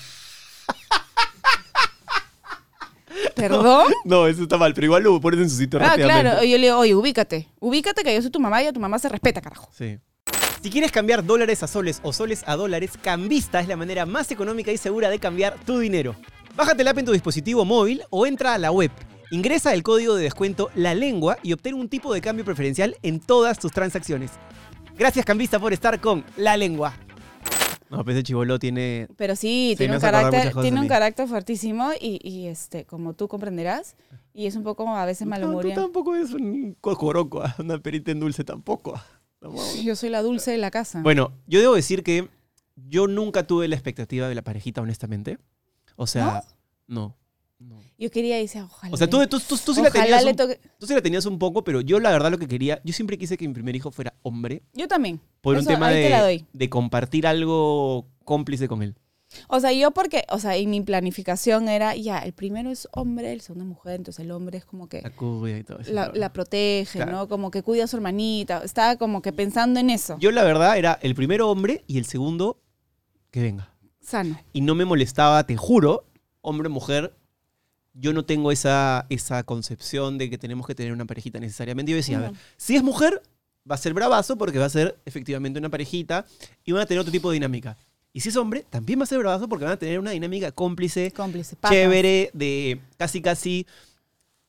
[3.35, 3.85] ¿Perdón?
[4.03, 6.21] No, eso está mal, pero igual lo pones en su sitio Ah, rápidamente.
[6.23, 6.43] claro.
[6.43, 7.49] Y yo le digo, oye, ubícate.
[7.59, 9.69] Ubícate que yo soy tu mamá y a tu mamá se respeta, carajo.
[9.77, 9.99] Sí.
[10.65, 14.31] Si quieres cambiar dólares a soles o soles a dólares, Cambista es la manera más
[14.31, 16.15] económica y segura de cambiar tu dinero.
[16.55, 18.89] Bájate la app en tu dispositivo móvil o entra a la web.
[19.29, 23.19] Ingresa el código de descuento La Lengua y obtén un tipo de cambio preferencial en
[23.19, 24.31] todas tus transacciones.
[24.97, 26.95] Gracias Cambista por estar con La Lengua.
[27.91, 29.07] No, pues ese chivolo tiene...
[29.17, 33.27] Pero sí, Sí, tiene, un carácter, tiene un carácter fuertísimo y, y, este, como tú
[33.27, 33.95] comprenderás,
[34.33, 38.19] y es un poco a veces No, tú tampoco es un cocoroco, una perita en
[38.19, 38.99] dulce tampoco.
[39.83, 41.01] Yo soy la dulce de la casa.
[41.01, 42.29] Bueno, yo debo decir que
[42.75, 45.37] yo nunca tuve la expectativa de la parejita, honestamente.
[45.95, 46.43] O sea,
[46.87, 47.15] no.
[47.59, 47.79] no.
[47.97, 48.93] Yo quería decir, ojalá.
[48.93, 50.37] O sea, tú, tú, tú, tú sí la tenías le un,
[50.77, 53.17] tú sí la tenías un poco, pero yo la verdad lo que quería, yo siempre
[53.17, 55.21] quise que mi primer hijo fuera hombre, Yo también.
[55.41, 58.95] por un tema te de, de compartir algo cómplice con él.
[59.47, 63.31] O sea, yo porque, o sea, y mi planificación era, ya, el primero es hombre,
[63.33, 65.91] el segundo es mujer, entonces el hombre es como que La cuida y todo eso.
[65.93, 67.11] la, la protege, Claro.
[67.11, 67.27] ¿no?
[67.27, 68.61] Como que cuida a su hermanita.
[68.63, 70.17] Estaba como que pensando en eso.
[70.19, 72.59] Yo la verdad era el primero hombre y el segundo
[73.31, 73.71] que venga.
[74.01, 74.39] Sano.
[74.53, 76.05] Y no me molestaba, te juro,
[76.41, 77.15] hombre, mujer.
[77.93, 81.91] Yo no tengo esa, esa concepción de que tenemos que tener una parejita necesariamente.
[81.91, 82.37] Yo decía, a ver, No.
[82.57, 83.21] si es mujer,
[83.69, 86.25] va a ser bravazo porque va a ser efectivamente una parejita
[86.65, 87.77] y van a tener otro tipo de dinámica.
[88.15, 90.49] Y si es hombre, también va a ser bravazo porque van a tener una dinámica
[90.53, 91.57] cómplice, Cómplice.
[91.69, 93.67] chévere, de casi casi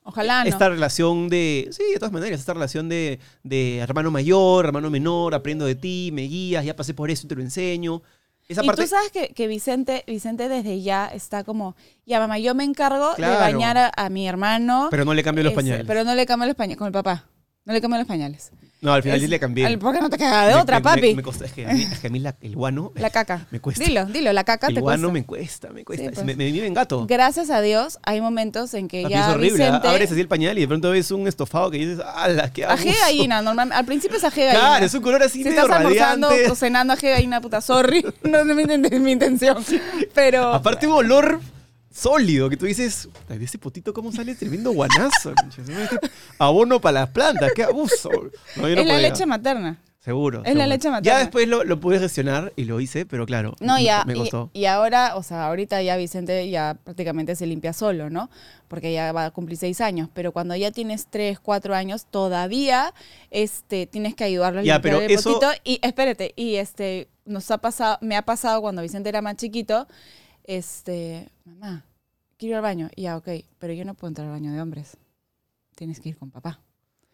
[0.03, 0.49] Ojalá no.
[0.49, 5.35] esta relación de, sí, de todas maneras, esta relación de, de hermano mayor, hermano menor,
[5.35, 8.01] aprendo de ti, me guías, ya pasé por eso y te lo enseño.
[8.47, 11.75] Esa y parte, tú sabes que, que Vicente, Vicente desde ya está como,
[12.05, 13.33] ya mamá, yo me encargo Claro.
[13.33, 14.87] de bañar a, a mi hermano.
[14.89, 15.85] pero no le cambio los pañales.
[15.85, 17.25] Pero no le cambio los pañales, con el papá.
[17.65, 18.51] No le cambio los pañales.
[18.81, 19.65] No, al final sí le cambié.
[19.65, 21.01] al- ¿Por qué no te queda de Me- otra, me- papi?
[21.01, 23.09] me- me costó- es, que a mí, es que a mí la- el guano La
[23.09, 23.47] caca.
[23.51, 23.83] me cuesta.
[23.83, 25.13] Dilo, dilo, la caca el te guano cuesta.
[25.13, 26.05] me cuesta, me cuesta.
[26.05, 26.25] Sí, pues.
[26.25, 27.05] me, me vive en gato.
[27.07, 29.63] Gracias a Dios, hay momentos en que Papi, ya es horrible.
[29.65, 29.67] ¿ah?
[29.71, 29.87] Vicente...
[29.87, 32.81] Abres así el pañal y de pronto ves un estofado que dices, ¡ala, qué abuso!
[32.83, 34.67] Ají de gallina, normal, al principio es ají de gallina.
[34.67, 36.51] Claro, es un color así si medio estás almorzando radiante.
[36.51, 38.05] o cenando ají de gallina, puta, sorry.
[38.23, 39.57] No es mi, inten- mi intención.
[40.13, 40.53] Pero...
[40.53, 41.39] Aparte un olor
[41.97, 45.33] sólido, que tú dices, "Ay, de ese potito cómo sale tremendo guanazo.
[46.39, 48.09] Abono para las plantas, qué abuso.
[48.55, 49.09] No, yo no es la podía.
[49.09, 49.77] leche materna.
[49.99, 50.41] Seguro.
[50.45, 51.17] Es la leche materna.
[51.17, 54.05] Ya después lo, lo pude gestionar y lo hice, pero claro, No, ya.
[54.05, 54.49] me y- costó.
[54.53, 58.29] Y, ahora, o sea, ahorita ya Vicente ya prácticamente se limpia solo, ¿no?
[58.69, 60.07] Porque ya va a cumplir seis años.
[60.13, 62.93] Pero cuando ya tienes tres, cuatro años, todavía
[63.31, 65.51] este, tienes que ayudarlo a Ya, limpiar pero el eso- potito.
[65.65, 69.87] Y espérate, y este, nos ha pasado, me ha pasado cuando Vicente era más chiquito,
[70.45, 71.83] este, mamá,
[72.37, 72.89] quiero ir al baño.
[72.95, 73.27] Ya, ok,
[73.59, 74.97] pero yo no puedo entrar al baño de hombres.
[75.75, 76.59] Tienes que ir con papá.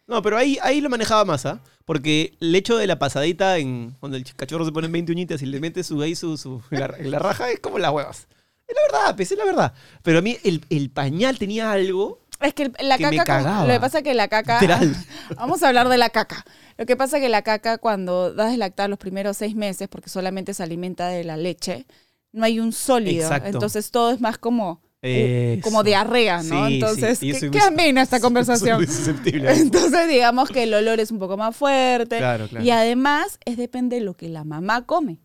[0.06, 1.60] No, pero ahí, ahí lo manejaba más, ¿ah?
[1.86, 5.40] Porque el hecho de la pasadita en cuando el cachorro se pone en 20 uñitas
[5.42, 8.28] y le mete su ahí su, su la, raja es como las huevas.
[8.66, 9.74] Es la verdad, pues, es la verdad.
[10.02, 13.66] Pero a mí el, el pañal tenía algo Es que el- la Que caca, como-
[13.66, 14.94] lo que pasa es que la caca, literal.
[15.36, 16.44] vamos a hablar de la caca.
[16.76, 19.88] Lo que pasa es que la caca cuando das de lactar los primeros seis meses,
[19.88, 21.86] porque solamente se alimenta de la leche,
[22.32, 23.22] no hay un sólido.
[23.22, 23.48] Exacto.
[23.48, 25.62] Entonces todo es más como, uh, Eso.
[25.62, 26.66] como diarrea, ¿no?
[26.66, 26.74] Sí, sí.
[26.74, 28.76] Entonces, yo ¿qué, qué muy- amena esta Soy conversación?
[28.78, 29.52] muy susceptible.
[29.52, 32.18] Entonces digamos que el olor es un poco más fuerte.
[32.18, 32.64] Claro, claro.
[32.64, 35.20] Y además es depende de lo que la mamá come.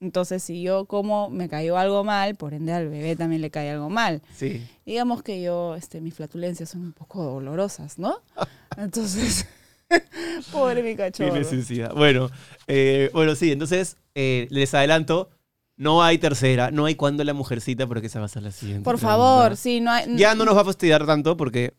[0.00, 3.70] Entonces, si yo como, me cayó algo mal, por ende al bebé también le cae
[3.70, 4.22] algo mal.
[4.36, 4.64] Sí.
[4.86, 8.22] Digamos que yo, este, mis flatulencias son un poco dolorosas, ¿no?
[8.76, 9.44] Entonces,
[10.52, 11.34] pobre mi Qué cachorro.
[11.34, 11.92] necesidad.
[11.94, 12.30] Bueno,
[12.68, 15.30] eh, bueno, sí, entonces eh, les adelanto,
[15.78, 18.84] no hay tercera, no hay cuando la mujercita, porque esa va a ser la siguiente.
[18.84, 19.16] Por pregunta.
[19.16, 21.72] favor, sí, no hay, Ya no nos va a fastidiar tanto porque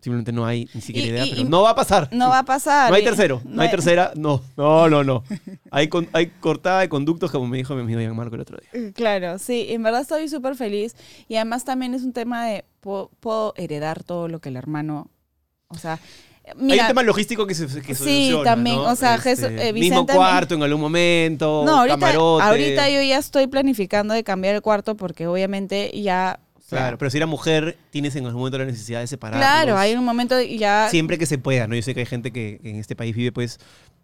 [0.00, 2.10] simplemente no hay ni siquiera Y- idea, y- pero y- no va a pasar.
[2.12, 2.90] no va a pasar.
[2.90, 5.24] No hay tercero, no, hay tercera, no, no, no, no.
[5.70, 8.58] Hay, con- hay cortada de conductos, como me dijo mi amigo Gianmarco Marco el otro
[8.58, 8.68] día.
[8.88, 10.94] Eh, Claro, sí, en verdad estoy súper feliz.
[11.26, 15.08] Y además también es un tema de, puedo, puedo heredar todo lo que el hermano,
[15.68, 15.98] o sea,
[16.46, 18.90] hay un tema logístico que se que Sí, también, ¿no?
[18.90, 22.44] o sea, Este, Jesús- eh, mismo cuarto en algún momento, no, ahorita, camarote.
[22.44, 26.38] ahorita yo ya estoy planificando de cambiar el cuarto porque obviamente ya...
[26.68, 29.38] Claro, pero si era mujer, tienes en algún momento la necesidad de separar.
[29.38, 30.88] claro, hay un momento y ya...
[30.90, 31.74] Siempre que se pueda, ¿no?
[31.76, 33.60] Yo sé que hay gente que, que en este país vive, pues,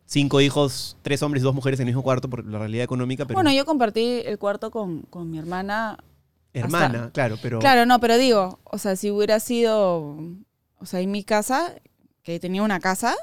[0.06, 3.24] cinco hijos, tres hombres y dos mujeres en el mismo cuarto por la realidad económica,
[3.24, 3.34] pero...
[3.36, 5.98] Bueno, yo compartí el cuarto con, con mi hermana.
[6.52, 7.58] hermana, hasta- claro, pero...
[7.60, 10.16] Claro, no, pero digo, o sea, si hubiera sido,
[10.78, 11.74] o sea, en mi casa,
[12.22, 13.16] que tenía una casa,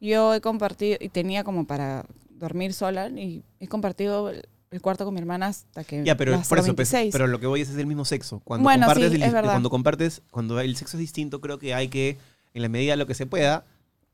[0.00, 4.42] yo he compartido, y tenía como para dormir sola, y he compartido el,
[4.80, 6.02] cuarto con mi hermana hasta que...
[6.04, 7.12] Ya, pero por eso, pues, 26.
[7.12, 8.40] pero lo que voy es, es el mismo sexo.
[8.40, 9.52] Cuando Bueno, compartes, sí, el- es verdad.
[9.52, 12.18] cuando compartes, cuando el sexo es distinto, creo que hay que,
[12.54, 13.64] en la medida de lo que se pueda,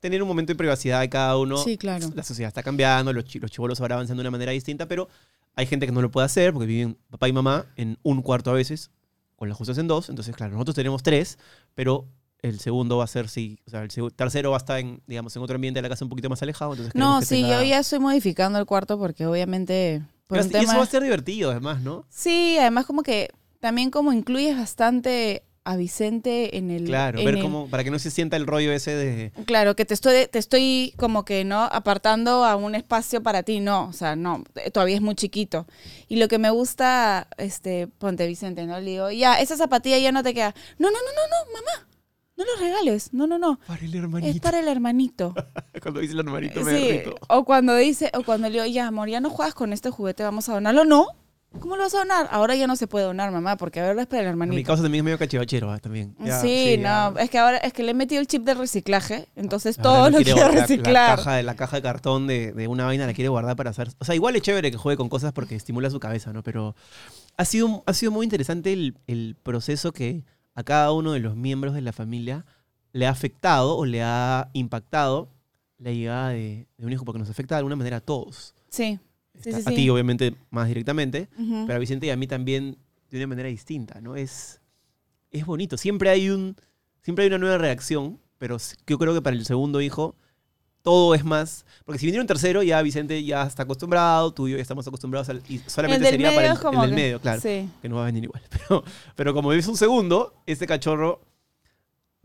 [0.00, 1.56] tener un momento de privacidad de cada uno.
[1.58, 2.10] Sí, claro.
[2.14, 5.08] La sociedad está cambiando, los, los chibolos ahora avanzan de una manera distinta, pero
[5.54, 8.50] hay gente que no lo puede hacer porque viven papá y mamá en un cuarto
[8.50, 8.90] a veces,
[9.36, 10.08] con las justas en dos.
[10.08, 11.38] Entonces, claro, nosotros tenemos tres,
[11.74, 12.06] pero
[12.42, 15.35] el segundo va a ser, sí, o sea, el tercero va a estar en, digamos,
[15.37, 16.72] en otro ambiente de la casa un poquito más alejado.
[16.72, 20.03] Entonces No, sí, tenga- yo ya estoy modificando el cuarto porque obviamente...
[20.26, 22.05] Por Pero y eso va a ser divertido, además, ¿no?
[22.09, 26.85] Sí, además como que también como incluyes bastante a Vicente en el...
[26.85, 29.33] Claro, en ver el- cómo, para que no se sienta el rollo ese de...
[29.44, 31.64] Claro, que te estoy, te estoy como que, ¿no?
[31.64, 35.66] Apartando a un espacio para ti, no, o sea, no, eh, todavía es muy chiquito.
[36.09, 38.79] Y lo que me gusta, este, ponte Vicente, ¿no?
[38.81, 40.55] Le digo, ya, esa zapatilla ya no te queda.
[40.79, 41.88] No, no, no, no, no, mamá,
[42.40, 44.40] no lo regales, no, no, no, Para el es hermanito.
[44.40, 45.35] para el hermanito.
[45.83, 47.14] Cuando dice el hermanito me sí, derrito.
[47.29, 50.22] o cuando dice, o cuando le digo, ya, amor, ya no juegas con este juguete,
[50.22, 51.07] vamos a donarlo, no.
[51.59, 52.29] ¿Cómo lo vas a donar?
[52.31, 54.66] Ahora ya no se puede donar, mamá, porque ahora es para el En mi hermanito.
[54.68, 56.14] causa también es medio cachivachero, ah, también.
[56.20, 59.26] Ya, sí, no, es que ahora es que le he metido el chip de reciclaje,
[59.35, 61.09] entonces Ahora todo lo quiere quiero la- reciclar.
[61.11, 63.70] La caja, de, la caja de cartón de, de una vaina la quiere guardar para
[63.70, 63.88] hacer...
[63.98, 66.44] O sea, igual es chévere que juegue con cosas porque estimula su cabeza, ¿no?
[66.44, 66.76] Pero
[67.37, 70.22] ha sido, ha sido muy interesante el, el proceso que
[70.54, 72.44] a cada uno de los miembros de la familia
[72.92, 75.28] le ha afectado o le ha impactado
[75.78, 78.54] la llegada de, de un hijo, porque nos afecta de alguna manera a todos.
[78.68, 78.98] Sí.
[79.38, 79.74] Sí, sí, a sí.
[79.74, 82.76] ti, obviamente, más directamente, pero a Vicente y a mí también
[83.10, 84.16] de una manera distinta, ¿no?
[84.16, 84.60] Es,
[85.30, 85.78] es bonito.
[85.78, 86.56] Siempre hay, un,
[87.00, 90.14] siempre hay una nueva reacción, pero yo creo que para el segundo hijo
[90.82, 91.64] todo es más...
[91.84, 94.86] Porque si viniera un tercero, ya Vicente ya está acostumbrado, tú y yo ya estamos
[94.86, 97.68] acostumbrados al, y solamente sería para el, es como el del que- medio, claro, Sí.
[97.82, 98.42] que no va a venir igual.
[98.68, 98.84] Pero,
[99.16, 101.20] pero como es un segundo, este cachorro,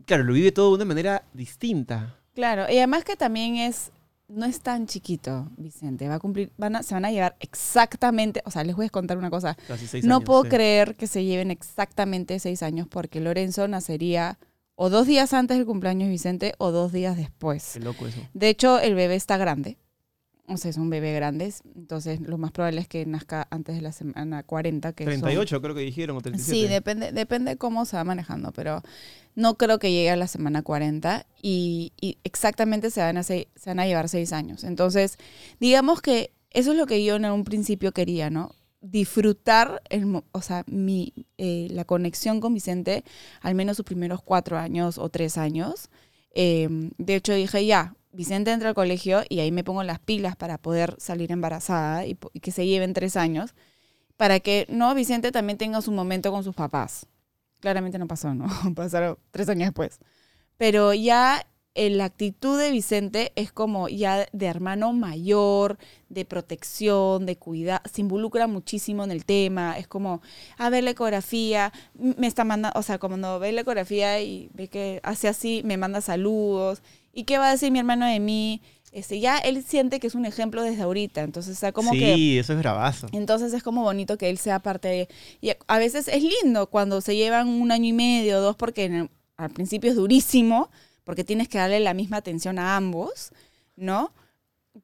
[0.04, 2.14] claro, lo vive todo de una manera distinta.
[2.34, 3.90] Claro, y además que también es,
[4.28, 8.42] no es tan chiquito, Vicente, va a cumplir, van a, se van a llevar exactamente,
[8.44, 10.48] o sea, les voy a contar una cosa, Casi seis no años, puedo sí.
[10.50, 14.38] creer que se lleven exactamente seis años porque Lorenzo nacería
[14.76, 17.72] o dos días antes del cumpleaños de Vicente o dos días después.
[17.74, 18.20] Qué loco eso.
[18.34, 19.78] De hecho, el bebé está grande,
[20.48, 23.80] o sea, es un bebé grande, entonces lo más probable es que nazca antes de
[23.82, 26.60] la semana 40, que son- 38 creo que dijeron, o 37.
[26.60, 28.82] Sí, depende, depende cómo se va manejando, pero
[29.34, 33.48] no creo que llegue a la semana 40 y, y exactamente se van, a se,
[33.56, 34.62] se van a llevar seis años.
[34.62, 35.16] Entonces,
[35.58, 38.54] digamos que eso es lo que yo en un principio quería, ¿no?
[38.80, 43.04] Disfrutar el, o sea, mi, eh, la conexión con Vicente,
[43.40, 45.90] al menos sus primeros cuatro años o tres años.
[46.34, 50.36] Eh, de hecho, dije, ya, Vicente entra al colegio y ahí me pongo las pilas
[50.36, 53.54] para poder salir embarazada y, que se lleven tres años,
[54.16, 57.06] para que, no, Vicente también tenga su momento con sus papás.
[57.60, 58.46] Claramente no pasó, ¿no?
[58.74, 59.98] Pasaron tres años después.
[60.56, 67.36] Pero ya la actitud de Vicente es como ya de hermano mayor, de protección, de
[67.36, 70.22] cuidado, se involucra muchísimo en el tema, es como,
[70.56, 74.68] a ver la ecografía, me está mandando, o sea, cuando ve la ecografía y ve
[74.68, 78.62] que hace así, me manda saludos, ¿y qué va a decir mi hermano de mí?
[78.92, 82.38] Este, ya él siente que es un ejemplo desde ahorita, entonces está como sí, que...
[82.38, 83.08] eso es bravazo.
[83.12, 85.08] Entonces es como bonito que él sea parte de...
[85.42, 88.94] Y a veces es lindo cuando se llevan un año y medio dos, porque en
[88.94, 90.70] el- al principio es durísimo,
[91.06, 93.30] porque tienes que darle la misma atención a ambos,
[93.76, 94.12] ¿no?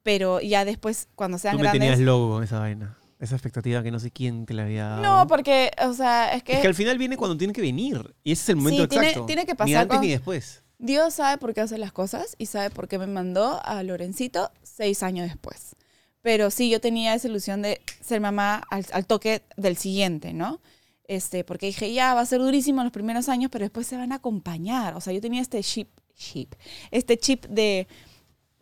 [0.03, 1.97] Pero ya después, cuando sean Tú me grandes...
[1.97, 2.97] tenías con esa vaina.
[3.19, 5.01] Esa expectativa que no sé quién te la había dado.
[5.01, 8.15] No, porque, o sea, es que, Es que al final viene cuando tiene que venir.
[8.23, 9.25] Y ese es el momento Sí, tiene- exacto.
[9.25, 10.63] tiene que Ni pasar antes con- ni después.
[10.79, 14.49] Dios sabe por qué hace las cosas y sabe por qué me mandó a Lorencito
[14.63, 15.75] seis años después.
[16.21, 20.59] Pero sí, yo tenía esa ilusión de ser mamá al, al toque del siguiente, ¿no?
[21.05, 24.11] Este, porque dije, ya, va a ser durísimo los primeros años, pero después se van
[24.11, 24.95] a acompañar.
[24.95, 26.53] O sea, yo tenía este chip, chip,
[26.91, 27.87] este chip de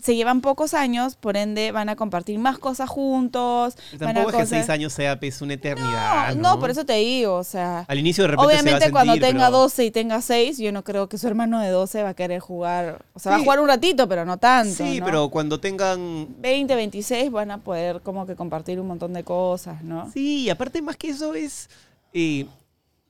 [0.02, 3.76] se llevan pocos años, por ende van a compartir más cosas juntos.
[4.00, 6.30] van a Tampoco es que seis años sea pues, una eternidad.
[6.30, 8.60] No, No, no, por eso te digo, o sea, Al inicio de repente se va
[8.60, 11.60] a Obviamente cuando tenga pero- 12 y tenga 6, yo no creo que su hermano
[11.60, 13.06] de 12 va a querer jugar.
[13.14, 14.84] O sea, va a jugar un ratito, pero no tanto.
[14.84, 15.06] Sí, ¿no?
[15.06, 19.84] pero cuando tengan 20, 26 van a poder como que compartir un montón de cosas,
[19.84, 20.10] ¿no?
[20.12, 21.70] Sí, y aparte más que eso es,
[22.14, 22.48] eh,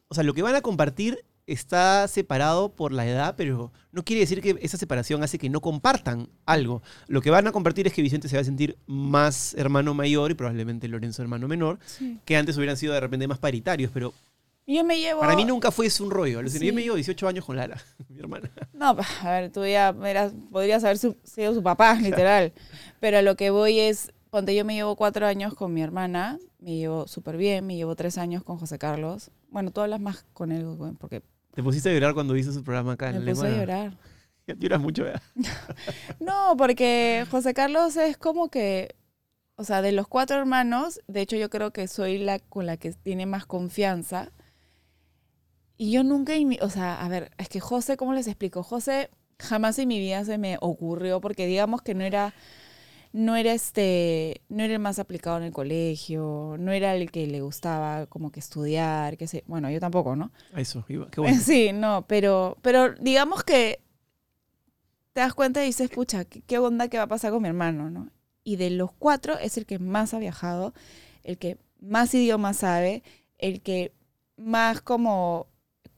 [0.10, 4.22] o sea, lo que van a compartir está separado por la edad, pero no quiere
[4.22, 6.82] decir que esa separación hace que no compartan algo.
[7.08, 10.32] Lo que van a compartir es que Vicente se va a sentir más hermano mayor
[10.32, 12.20] y probablemente Lorenzo hermano menor, Sí.
[12.26, 14.14] que antes hubieran sido de repente más paritarios, pero
[14.68, 15.20] Yo me llevo...
[15.22, 16.48] para mí nunca fue eso un rollo.
[16.48, 16.66] Sí.
[16.66, 18.50] Yo me llevo 18 años con Lara, mi hermana.
[18.74, 22.54] No, a ver, tú ya eras- podrías haber su- sido su papá, literal.
[23.00, 26.40] Pero a lo que voy es, ponte, yo me llevo cuatro años con mi hermana,
[26.60, 29.32] me llevo súper bien, me llevo tres años con José Carlos.
[29.50, 30.66] Bueno, tú hablas más con él,
[31.00, 31.22] porque
[31.54, 33.98] Te pusiste a llorar cuando hizo su programa acá en me puse a llorar.
[34.60, 35.22] Lloras mucho, ¿verdad?
[36.20, 38.96] No, porque José Carlos es como que,
[39.56, 42.78] o sea, de los cuatro hermanos, de hecho yo creo que soy la con la
[42.78, 44.32] que tiene más confianza.
[45.78, 48.62] Y yo nunca, o sea, a ver, es que José, ¿cómo les explico?
[48.62, 49.10] José
[49.40, 52.34] jamás en mi vida se me ocurrió, porque digamos que no era,
[53.14, 57.28] no era este, no era el más aplicado en el colegio, no era el que
[57.28, 60.32] le gustaba como que estudiar, que sé, bueno, yo tampoco, ¿no?
[60.56, 61.40] Eso, qué bueno.
[61.42, 63.82] Sí, no, pero, pero digamos que
[65.14, 67.50] te das cuenta y dices, pucha, ¿qué, qué onda que va a pasar con mi
[67.50, 68.10] hermano, no?
[68.44, 70.74] Y de los cuatro es el que más ha viajado,
[71.24, 73.04] el que más idiomas sabe,
[73.38, 73.94] el que
[74.38, 75.48] más como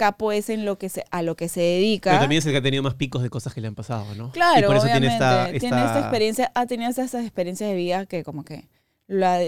[0.06, 2.12] capo es en lo que se, a lo que se dedica.
[2.12, 4.06] Pero también es el que ha tenido más picos de cosas que le han pasado,
[4.16, 4.32] ¿no?
[4.32, 5.08] Claro, y por eso obviamente.
[5.10, 8.68] tiene esta, Tiene esta esta- experiencia, ha tenido estas experiencias de vida que como que
[9.08, 9.40] la,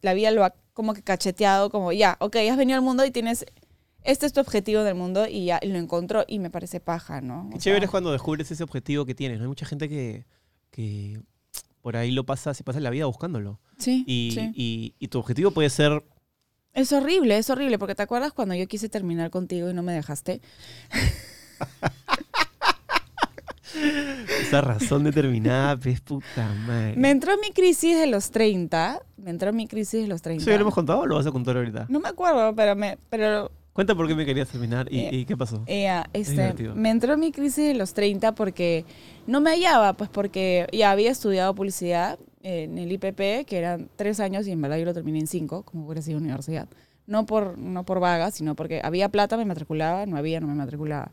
[0.00, 3.10] la vida lo ha como que cacheteado, como ya, ok, has venido al mundo y
[3.10, 3.44] tienes,
[4.04, 7.48] este es tu objetivo del mundo y ya lo encontró y me parece paja, ¿no?
[7.50, 9.38] Qué O chévere sea, es cuando descubres ese objetivo que tienes.
[9.38, 9.44] ¿no?
[9.44, 10.24] Hay mucha gente que,
[10.70, 11.20] que
[11.82, 13.60] por ahí lo pasa, se pasa la vida buscándolo.
[13.78, 14.52] Sí, Y, sí.
[14.54, 16.02] y- y tu objetivo puede ser.
[16.74, 19.92] Es horrible, es horrible, porque ¿te acuerdas cuando yo quise terminar contigo y no me
[19.92, 20.40] dejaste?
[24.40, 26.94] Esa razón determinada, pues puta madre.
[26.96, 30.42] Me entró mi crisis de los 30, me entró mi crisis de los 30.
[30.42, 31.86] ¿Eso ya lo hemos contado o lo vas a contar ahorita?
[31.90, 35.24] No me acuerdo, pero me, pero Cuenta por qué me querías terminar y, Eh, y
[35.24, 35.62] qué pasó.
[35.66, 38.84] Eh, ah, este, me entró mi crisis de los 30 porque
[39.26, 44.20] no me hallaba, pues porque ya había estudiado publicidad en el IPP, que eran tres
[44.20, 46.68] años y en verdad yo lo terminé en cinco, como hubiera sido universidad.
[47.06, 50.54] No por, no por vaga, sino porque había plata, me matriculaba, no había, no me
[50.54, 51.10] matriculaba.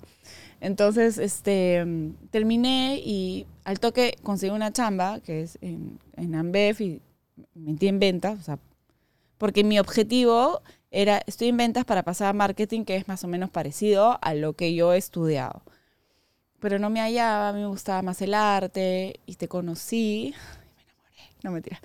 [0.62, 1.86] Entonces, este,
[2.32, 7.02] terminé y al toque conseguí una chamba, que es en, en Ambev, y
[7.56, 8.60] me metí en ventas, o sea,
[9.38, 10.62] porque mi objetivo
[10.92, 14.34] era, estoy en ventas para pasar a marketing, que es más o menos parecido a
[14.36, 15.64] lo que yo he estudiado.
[16.60, 20.32] Pero no me hallaba, me gustaba más el arte, y te conocí, y
[20.78, 21.82] me enamoré, no mentira.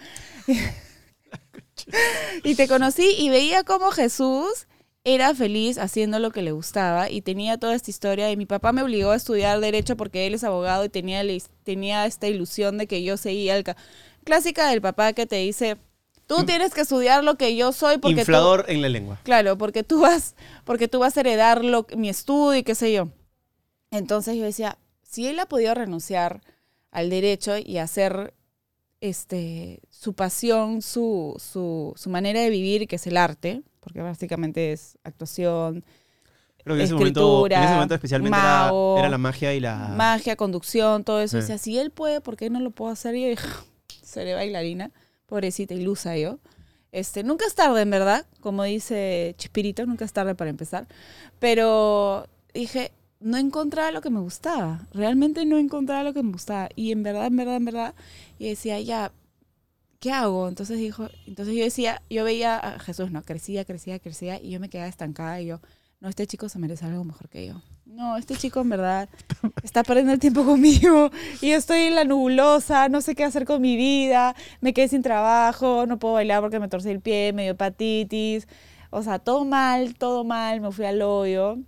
[2.43, 4.67] y te conocí y veía cómo Jesús
[5.05, 8.73] era feliz haciendo lo que le gustaba y tenía toda esta historia y mi papá
[8.73, 11.23] me obligó a estudiar derecho porque él es abogado y tenía,
[11.63, 13.65] tenía esta ilusión de que yo seguía el...
[13.65, 13.77] ca-
[14.25, 15.77] Clásica del papá que te dice,
[16.27, 19.19] tú tienes que estudiar lo que yo soy porque tú- Inflador en la lengua.
[19.23, 22.93] Claro, porque tú vas, porque tú vas a heredar lo, mi estudio y qué sé
[22.93, 23.09] yo.
[23.91, 26.41] Entonces yo decía, si él ha podido renunciar
[26.91, 28.35] al derecho y hacer
[29.01, 34.73] este, su pasión, su, su, su manera de vivir, que es el arte, porque básicamente
[34.73, 35.85] es actuación,
[36.65, 39.93] Creo que en ese, momento, en Escritura, ese momento especialmente era, la magia y la...
[39.99, 41.37] magia, conducción, todo eso.
[41.39, 41.45] Sí.
[41.45, 43.15] O sea, si él puede, ¿por qué no lo puedo hacer?
[43.15, 43.47] Y yo dije,
[44.03, 44.91] seré bailarina,
[45.27, 46.39] pobrecita, ilusa yo.
[46.93, 50.87] Este, nunca es tarde, en verdad, como dice Chispirito, nunca es tarde para empezar.
[51.41, 54.87] Pero dije, no encontraba lo que me gustaba.
[54.93, 56.69] Realmente no encontraba lo que me gustaba.
[56.77, 57.95] Y en verdad, en verdad, en verdad,
[58.39, 59.13] y decía, ya,
[59.99, 60.49] ¿qué hago?
[60.49, 64.61] Entonces dijo, entonces yo decía, yo veía a Jesús, no, crecía, crecía, crecía, y yo
[64.61, 65.61] me quedaba estancada y yo,
[66.01, 67.63] no, este chico se merece algo mejor que yo.
[67.87, 69.09] No, este chico en verdad
[69.63, 71.11] está perdiendo el tiempo conmigo
[71.41, 74.89] y yo estoy en la nubulosa, no sé qué hacer con mi vida, me quedé
[74.89, 78.49] sin trabajo, no puedo bailar porque me torcí el pie, me dio hepatitis,
[78.91, 81.59] o sea, todo mal, todo mal, me fui al hoyo.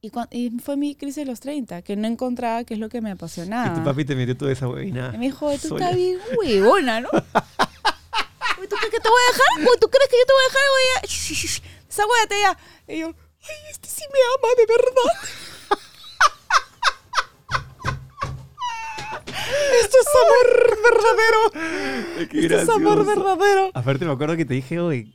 [0.00, 3.10] Y, fue mi crisis de los 30, que no encontraba qué es lo que me
[3.10, 3.74] apasionaba.
[3.74, 5.10] Y tu papi te metió toda esa huevina.
[5.12, 7.08] Y me dijo, tú estás bien huevona, ¿no?
[8.68, 9.78] ¿Tú crees que te voy a dejar?
[9.80, 10.62] ¿Tú crees que yo te voy a dejar?
[10.70, 11.00] Voy a...
[11.88, 12.94] Desahógate ya.
[12.94, 13.14] Y yo,
[13.48, 15.12] ay, este sí me ama de verdad.
[19.82, 22.28] Esto es amor verdadero.
[22.30, 23.70] Qué Esto es amor verdadero.
[23.74, 25.12] Aparte me acuerdo que te dije, oye,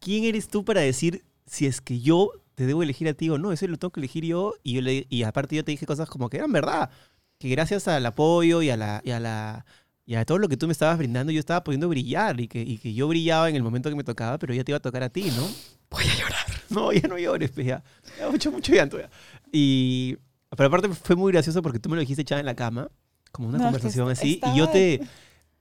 [0.00, 3.38] ¿quién eres tú para decir si es que yo te debo elegir a ti o
[3.38, 3.52] no?
[3.52, 4.54] Eso lo tengo que elegir yo.
[4.62, 6.90] Y, yo le, y aparte yo te dije cosas como que eran verdad.
[7.38, 9.64] Que gracias al apoyo y a, la, y a, la,
[10.04, 12.40] y a todo lo que tú me estabas brindando, yo estaba pudiendo brillar.
[12.40, 14.72] Y que, y que yo brillaba en el momento que me tocaba, pero ya te
[14.72, 15.48] iba a tocar a ti, ¿no?
[15.90, 16.61] Voy a llorar.
[16.74, 17.82] No, ya no llores, pues ya.
[18.18, 19.10] Ya mucho, mucho llanto ya.
[19.52, 20.16] Y...
[20.54, 22.90] Pero aparte fue muy gracioso porque tú me lo dijiste echada en la cama,
[23.30, 25.00] como una No, conversación así, y yo te...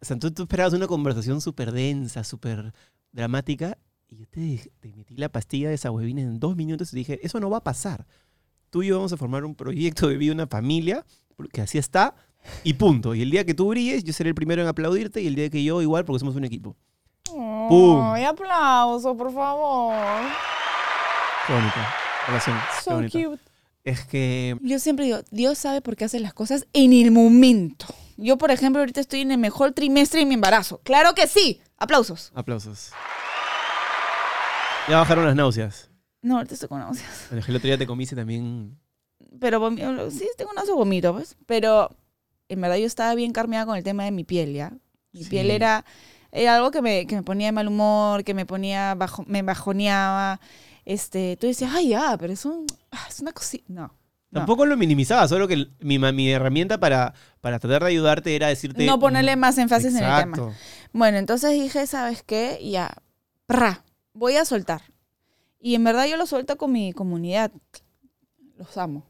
[0.02, 2.74] O sea, tú, tú esperabas una conversación súper densa, súper
[3.14, 3.78] dramática,
[4.10, 7.20] y yo te, te metí la pastilla de esa huevina en dos minutos y dije,
[7.24, 8.06] eso no va a pasar.
[8.70, 11.06] Tú y yo vamos a formar un proyecto de vida, una familia,
[11.38, 12.14] porque así está,
[12.66, 13.16] y punto.
[13.16, 15.50] Y el día que tú brilles, yo seré el primero en aplaudirte, y el día
[15.50, 16.76] que yo igual, porque somos un equipo.
[17.24, 18.02] ¡Pum!
[18.02, 19.94] Ay, aplauso, por favor.
[21.52, 21.96] Qué bonita
[22.28, 22.58] relación.
[22.58, 23.20] qué So bonita.
[23.20, 23.42] cute.
[23.84, 24.58] Es que...
[24.62, 27.88] Yo siempre digo, Dios sabe por qué hace las cosas en el momento.
[28.16, 30.80] Yo, por ejemplo, ahorita estoy en el mejor trimestre de mi embarazo.
[30.84, 31.60] ¡Claro que sí!
[31.78, 32.32] Aplausos.
[32.36, 32.92] Aplausos.
[34.88, 35.90] Ya bajaron las náuseas.
[36.22, 37.28] No, ahorita estoy con náuseas.
[37.32, 38.78] El otro día te comiste también.
[39.40, 39.72] Pero
[40.12, 41.36] sí, tengo náuseas vomito, pues.
[41.48, 41.90] Pero
[42.48, 44.72] en verdad yo estaba bien carmeada con el tema de mi piel, ¿ya?
[45.12, 45.30] Mi Sí.
[45.30, 45.84] piel era,
[46.32, 49.42] era algo que me, que me ponía de mal humor, que me ponía bajo, me
[49.42, 50.40] bajoneaba.
[50.86, 53.66] Este, tú decías, ay, ya, pero es, un, ah, es una cosita.
[53.68, 53.82] No.
[53.84, 54.40] no.
[54.40, 58.86] Tampoco lo minimizaba, solo que mi, mi herramienta para, para tratar de ayudarte era decirte.
[58.86, 60.38] No ponerle más énfasis en el tema.
[60.38, 60.54] Exacto.
[60.94, 62.60] Bueno, entonces dije, ¿sabes qué?
[62.64, 62.92] Ya,
[63.46, 64.82] pra, voy a soltar.
[65.60, 67.52] Y en verdad yo lo suelto con mi comunidad.
[68.58, 69.06] Los amo.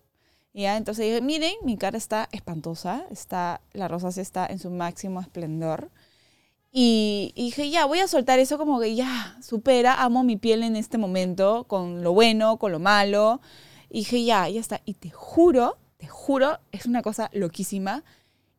[0.53, 4.69] Y ya, entonces dije, miren, mi cara está espantosa, está, la rosácea está en su
[4.69, 5.89] máximo esplendor.
[6.72, 10.63] Y, y dije, ya, voy a soltar eso como que ya, supera, amo mi piel
[10.63, 13.41] en este momento, con lo bueno, con lo malo.
[13.89, 14.82] Y dije, ya, ya está.
[14.86, 18.03] Y te juro, te juro, es una cosa loquísima,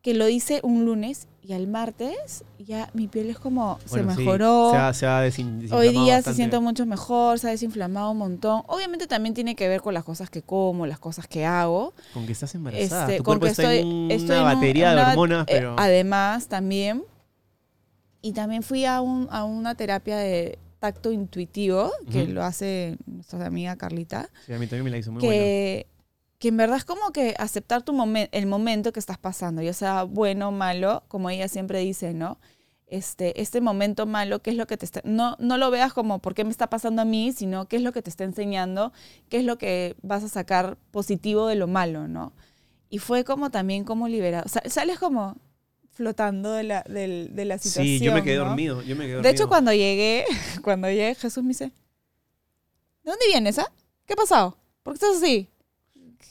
[0.03, 4.17] que lo hice un lunes y al martes ya mi piel es como, Bueno, se
[4.17, 4.71] sí, mejoró.
[4.73, 5.21] se ha- se ha
[5.77, 8.63] Hoy día se siente mucho mejor, se ha desinflamado un montón.
[8.67, 11.95] Obviamente también tiene que ver con las cosas que como, las cosas que hago.
[12.13, 13.05] Con que estás embarazada.
[13.07, 15.43] Este, tu con que está estoy, en una estoy en un- batería de una- hormonas,
[15.43, 15.77] eh, pero.
[15.79, 17.05] además, también.
[18.23, 22.33] Y también fui a, un, a una terapia de tacto intuitivo, que Ujú.
[22.33, 25.43] lo hace nuestra amiga Carlita, Sí, a mí también me la hizo muy buena.
[25.43, 25.87] que,
[26.39, 29.73] que en verdad es como que aceptar tu momen- el momento que estás pasando, ya
[29.73, 32.39] sea bueno o malo, como ella siempre dice, ¿no?
[32.89, 35.01] Este, este momento malo, ¿qué es lo que te está...
[35.05, 37.83] No, no lo veas como por qué me está pasando a mí, sino qué es
[37.83, 38.93] lo que te está enseñando,
[39.31, 42.33] qué es lo que vas a sacar positivo de lo malo, ¿no?
[42.91, 44.45] Y fue como también como liberado.
[44.45, 45.37] O sea, sales como
[46.03, 47.85] flotando de la, del- de la situación.
[47.85, 48.47] Sí, yo me quedé ¿no?
[48.47, 48.83] dormido.
[48.83, 49.49] Yo me quedé De hecho, dormido.
[49.49, 50.25] cuando llegué,
[50.63, 53.71] cuando llegué, Jesús me dice, ¿de dónde vienes, ah?
[54.07, 54.57] ¿Qué ha pasado?
[54.83, 55.49] ¿Por qué estás así?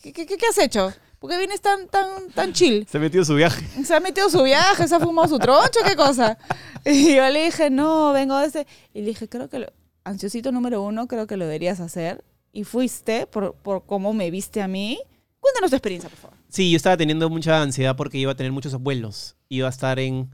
[0.04, 0.94] ¿Qué, qué, qué- has hecho?
[1.20, 2.86] ¿Por qué vienes tan, tan, tan chill?
[2.90, 3.66] Se metió su viaje.
[3.86, 4.88] ¿Se ha metido su viaje?
[4.88, 5.80] ¿Se ha fumado su troncho?
[5.88, 6.38] ¿Qué cosa?
[6.86, 8.68] Y yo le dije, no, vengo de ese...
[8.94, 9.72] Y le dije, creo que, lo-
[10.04, 12.24] ansiosito número uno, creo que lo deberías hacer.
[12.52, 15.00] Y fuiste por, por cómo me viste a mí.
[15.42, 16.38] Cuéntanos tu experiencia, por favor.
[16.48, 19.36] Sí, yo estaba teniendo mucha ansiedad porque iba a tener muchos abuelos.
[19.50, 20.30] Iba a estar en.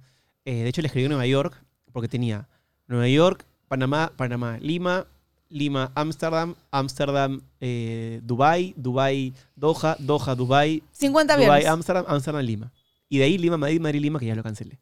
[0.45, 1.59] eh, de hecho, le escribí en Nueva York
[1.91, 2.47] porque tenía
[2.87, 5.07] Nueva York, Panamá, Panamá, Lima,
[5.49, 11.67] Lima, Ámsterdam, Ámsterdam, eh, Dubai, Dubai, Doha, Doha, Dubai, 50 Dubai, aviones.
[11.67, 12.71] Ámsterdam, Ámsterdam, Lima.
[13.09, 14.77] Y de ahí Lima, Madrid, Madrid, Lima, que ya lo cancelé.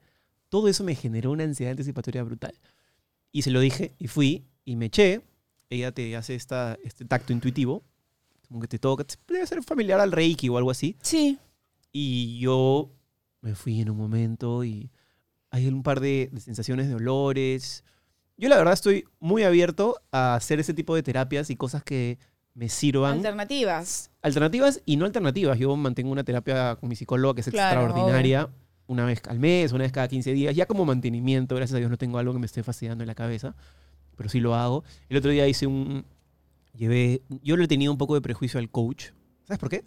[0.50, 2.54] Todo eso me generó una ansiedad anticipatoria brutal.
[3.32, 5.22] Y se lo dije y fui y me eché.
[5.70, 7.84] Ella te hace esta, este tacto intuitivo,
[8.48, 10.98] como que te toca, debe ser familiar al Reiki o algo así.
[11.02, 11.38] Sí.
[11.92, 12.92] Y yo
[13.42, 14.92] me fui en un momento y
[15.52, 17.84] hay un par de, de sensaciones de olores.
[18.38, 22.18] Yo la verdad estoy muy abierto a hacer ese tipo de terapias y cosas que
[22.54, 23.18] me sirvan.
[23.18, 24.12] Alternativas.
[24.22, 25.60] alternativas y no alternativas.
[25.60, 28.50] Yo mantengo una terapia con mi psicóloga que es Claro, extraordinaria.
[28.88, 30.56] Una vez al mes, una vez cada 15 días.
[30.56, 33.16] Ya como mantenimiento, gracias a Dios no tengo algo que me esté fastidiando en la
[33.16, 33.56] cabeza.
[34.16, 34.84] Pero sí lo hago.
[35.10, 36.06] El otro día hice un...
[36.78, 37.22] Llevé...
[37.44, 39.08] Yo le tenía un poco de prejuicio al coach.
[39.46, 39.84] ¿Sabes por qué?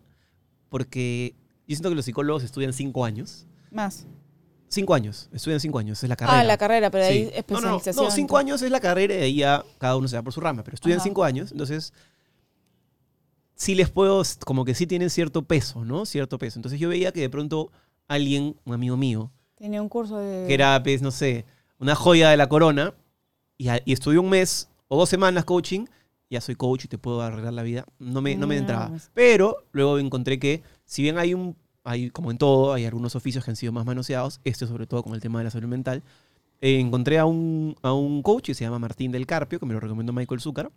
[0.68, 1.34] Porque
[1.66, 3.46] yo siento que los psicólogos estudian 5 años.
[3.70, 4.06] Más.
[4.70, 6.40] Cinco años, estudian cinco años, es la carrera.
[6.40, 7.44] Ah, la carrera, pero ahí Sí.
[7.48, 8.04] No, no, no, especialización.
[8.04, 10.40] no, cinco años es la carrera y ahí ya cada uno se va por su
[10.42, 11.04] rama, pero estudian Ajá.
[11.04, 11.94] cinco años, entonces
[13.54, 16.04] sí les puedo, como que sí tienen cierto peso, ¿no?
[16.06, 16.58] Cierto peso.
[16.58, 17.70] Entonces yo veía que de pronto
[18.08, 20.46] alguien, un amigo mío, Tenía un curso de...
[20.46, 21.44] que era, pues, no sé,
[21.78, 22.94] una joya de la corona,
[23.56, 25.86] y, a- y estudió un mes o dos semanas coaching,
[26.30, 27.84] ya soy coach y te puedo arreglar la vida.
[27.98, 28.92] No me, no me entraba.
[29.14, 33.44] Pero luego encontré que, si bien hay un, hay, como en todo, hay algunos oficios
[33.44, 36.02] que han sido más manoseados, este sobre todo con el tema de la salud mental,
[36.60, 39.74] eh, encontré a un, a un coach que se llama Martín del Carpio, que me
[39.74, 40.70] lo recomendó Michael Zúcar,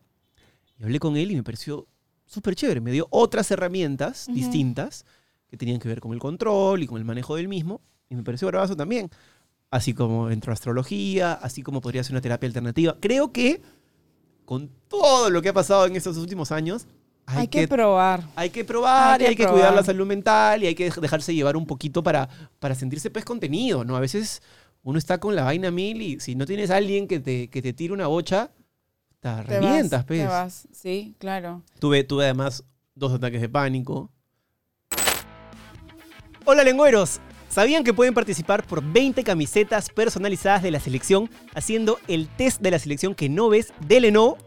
[0.79, 1.87] y hablé con él y me pareció
[2.25, 2.79] súper chévere.
[2.81, 4.35] Me dio otras herramientas Ujú.
[4.35, 5.05] distintas
[5.49, 8.23] que tenían que ver con el control y con el manejo del mismo, y me
[8.23, 9.09] pareció bravazo también.
[9.69, 12.97] Así como dentro de astrología, así como podría ser una terapia alternativa.
[12.99, 13.61] Creo que
[14.51, 16.85] con todo lo que ha pasado en estos últimos años,
[17.25, 18.27] hay, Hay que que, probar.
[18.35, 20.91] hay que probar hay que y hay que cuidar la salud mental y hay que
[20.91, 22.27] dej- dejarse llevar un poquito para,
[22.59, 23.95] para sentirse pues contenido, ¿no?
[23.95, 24.41] A veces
[24.83, 27.61] uno está con la vaina mil y si no tienes a alguien que te, que
[27.61, 28.51] te tire una bocha,
[29.21, 30.19] te Te revientas, vas, pues.
[30.19, 31.61] Te vas, sí, claro.
[31.79, 34.11] Tuve, tuve además dos ataques de pánico.
[36.43, 37.21] Hola lengüeros,
[37.51, 42.71] ¿sabían que pueden participar por 20 camisetas personalizadas de la selección haciendo el test de
[42.71, 44.37] la selección que no ves de Lenovo?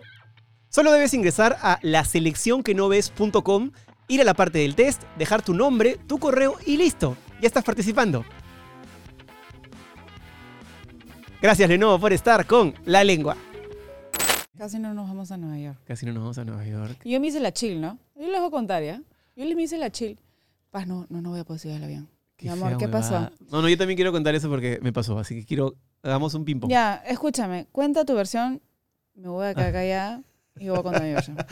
[0.69, 3.71] Solo debes ingresar a laseleccionquenoves.com,
[4.09, 7.63] ir a la parte del test, dejar tu nombre, tu correo y listo, ya estás
[7.63, 8.25] participando.
[11.41, 13.37] Gracias Lenovo por estar con La Lengua.
[14.57, 15.79] Casi no nos vamos a Nueva York.
[15.85, 17.01] Casi no nos vamos a Nueva York.
[17.05, 17.99] Yo me hice la chill, ¿no?
[18.15, 19.03] Yo les voy a contar, ¿ya?
[19.37, 20.19] Yo les me hice la chill.
[20.71, 22.14] Paz, no, no, no voy a poder subir al avión.
[22.41, 23.31] Mi amor, ¿qué pasó?
[23.51, 26.45] No, no, yo también quiero contar eso porque me pasó, así que quiero, hagamos un
[26.45, 26.71] ping-pong.
[26.71, 28.61] Ya, escúchame, cuenta tu versión.
[29.15, 30.23] Me voy a quedar callada
[30.59, 31.37] y voy a contar mi versión.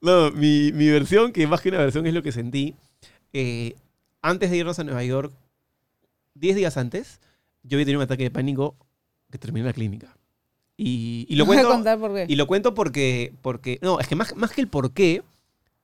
[0.00, 2.74] No, mi, mi versión, que más que una versión es lo que sentí.
[3.32, 3.74] eh,
[4.20, 5.32] antes de irnos a Nueva York,
[6.34, 7.20] 10 días antes,
[7.62, 8.76] yo había tenido un ataque de pánico
[9.30, 10.14] que terminé en la clínica.
[10.76, 12.26] Y, y lo Voy a cuento, contar por qué.
[12.28, 15.22] y lo cuento porque, porque, no, es que más, más que el por qué,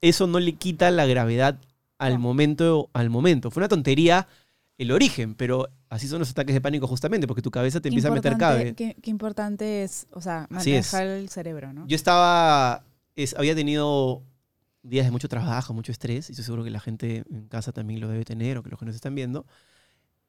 [0.03, 1.59] eso no le quita la gravedad
[2.01, 3.51] al momento, al momento.
[3.51, 4.27] Fue una tontería
[4.79, 8.09] el origen, pero así son los ataques de pánico justamente, porque tu cabeza te empieza
[8.09, 8.75] a meter cabe.
[8.75, 11.87] Qué, qué importante es, o sea, manejar el cerebro, ¿no?
[11.87, 12.85] Yo estaba,
[13.15, 14.23] es- había tenido
[14.83, 18.01] días de mucho trabajo, mucho estrés, y estoy seguro que la gente en casa también
[18.01, 19.45] lo debe tener, o que los que nos están viendo.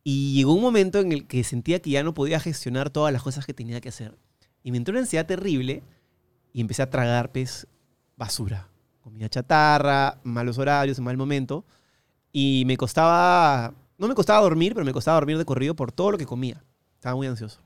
[0.04, 3.22] Y llegó un momento en el que sentía que ya no podía gestionar todas las
[3.24, 4.18] cosas que tenía que hacer.
[4.64, 5.84] Y me entró una ansiedad terrible
[6.52, 7.68] y empecé a tragar, pues,
[8.18, 8.68] basura.
[9.02, 11.64] Comida chatarra, malos horarios, mal momento.
[12.32, 16.12] Y me costaba, no me costaba dormir, pero me costaba dormir de corrido por todo
[16.12, 16.64] lo que comía.
[16.96, 17.60] Estaba muy ansioso.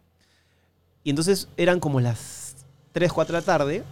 [1.03, 2.55] Y entonces eran como las
[2.93, 3.83] 3, 4 de la tarde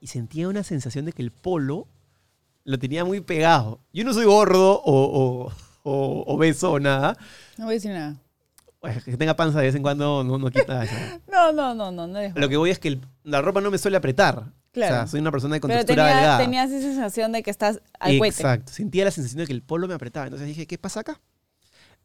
[0.00, 1.86] y sentía una sensación de que el polo
[2.64, 3.78] lo tenía muy pegado.
[3.92, 5.52] Yo no soy gordo o, o,
[5.84, 7.16] o obeso o nada.
[7.56, 8.16] No voy a decir nada.
[9.04, 10.94] Que tenga panza de vez en cuando no, no quita eso.
[11.30, 12.08] No, no, no, no.
[12.34, 14.46] Lo que voy es que el- la ropa no me suele apretar.
[14.72, 14.94] Claro.
[14.94, 16.38] O sea, soy una persona de Pero contextura tenía- delgada.
[16.38, 18.36] tenías esa sensación de que estás al cohete.
[18.36, 18.72] Exacto.
[18.72, 20.26] Sentía la sensación de que el polo me apretaba.
[20.26, 21.20] Entonces dije, ¿qué pasa acá?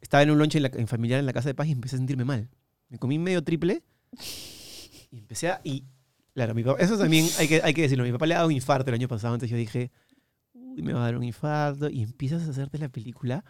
[0.01, 1.95] Estaba en un lunch en, la- en familiar en la casa de paz y empecé
[1.95, 2.49] a sentirme mal.
[2.89, 3.83] Me comí medio triple
[5.11, 5.61] y empecé a...
[5.63, 5.85] Y,
[6.33, 8.03] claro, mi papá, eso también hay que, hay que decirlo.
[8.03, 9.33] Mi papá le ha dado un infarto el año pasado.
[9.33, 9.91] Entonces yo dije,
[10.53, 11.89] uy, me va a dar un infarto.
[11.89, 13.43] Y empiezas a hacerte la película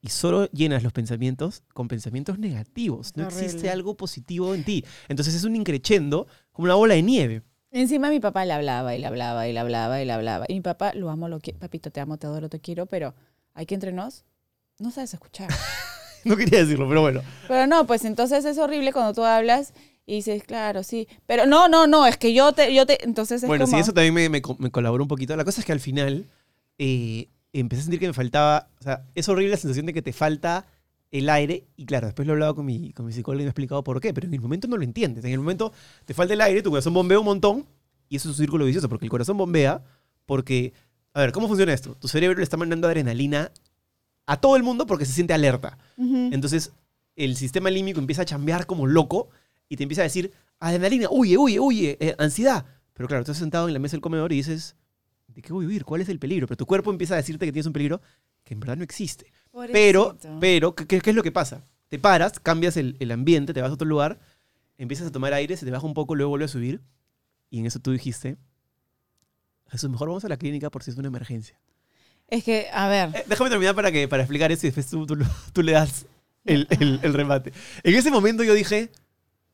[0.00, 3.12] y solo llenas los pensamientos con pensamientos negativos.
[3.16, 3.44] No Horrible.
[3.44, 4.84] existe algo positivo en ti.
[5.08, 7.42] Entonces es un increchendo como una bola de nieve.
[7.70, 10.46] Encima mi papá le hablaba y le hablaba y le hablaba y le hablaba.
[10.48, 11.58] Y mi papá, lo amo, lo quiero.
[11.58, 13.14] Papito, te amo, te adoro, te quiero, pero
[13.54, 14.24] hay que entre nos,
[14.78, 15.48] no sabes escuchar.
[16.24, 17.22] No quería decirlo, pero bueno.
[17.46, 19.72] pero no, pues entonces es horrible cuando tú hablas
[20.04, 21.06] y dices, claro, sí.
[21.26, 23.76] Pero no, no, no, es que yo te, yo te, entonces es Bueno, como...
[23.76, 25.36] sí, eso también me, me co- me colaboró un poquito.
[25.36, 26.26] La cosa es que al final
[26.76, 30.02] eh, empecé a sentir que me faltaba, o sea, es horrible la sensación de que
[30.02, 30.66] te falta
[31.10, 31.66] el aire.
[31.76, 33.82] Y claro, después lo he hablado con mi, con mi psicólogo y me ha explicado
[33.84, 35.24] por qué, pero en el momento no lo entiendes.
[35.24, 35.72] En el momento
[36.04, 37.66] te falta el aire, tu corazón bombea un montón
[38.08, 39.82] y eso es un círculo vicioso porque el corazón bombea
[40.26, 40.74] porque,
[41.14, 41.94] a ver, ¿cómo funciona esto?
[41.94, 43.50] Tu cerebro le está mandando adrenalina
[44.26, 45.78] a todo el mundo porque se siente alerta.
[45.96, 46.72] Entonces,
[47.16, 49.30] el sistema límbico empieza a chambear como loco
[49.68, 52.66] y te empieza a decir, adrenalina, huye, huye, huye, eh, ansiedad.
[52.92, 54.76] Pero claro, estás sentado en la mesa del comedor y dices,
[55.28, 55.84] ¿de qué voy a huir?
[55.84, 56.46] ¿Cuál es el peligro?
[56.46, 58.02] Pero tu cuerpo empieza a decirte que tienes un peligro
[58.44, 59.32] que en verdad no existe.
[59.72, 60.38] Pero, Pobrecito.
[60.40, 61.64] pero, ¿qué, qué- qué es lo que pasa?
[61.88, 64.20] te paras, cambias el, el ambiente, te vas a otro lugar,
[64.76, 66.82] empiezas a tomar aire, se te baja un poco, luego vuelve a subir.
[67.50, 68.36] Y en eso tú dijiste,
[69.70, 71.58] Jesús, mejor vamos a la clínica por si es una emergencia.
[72.28, 75.06] Es que, a ver, Eh, déjame terminar para, que, para explicar eso y después tú,
[75.06, 75.16] tú,
[75.52, 76.04] tú le das
[76.44, 77.52] el, el- el remate.
[77.82, 78.90] En ese momento yo dije,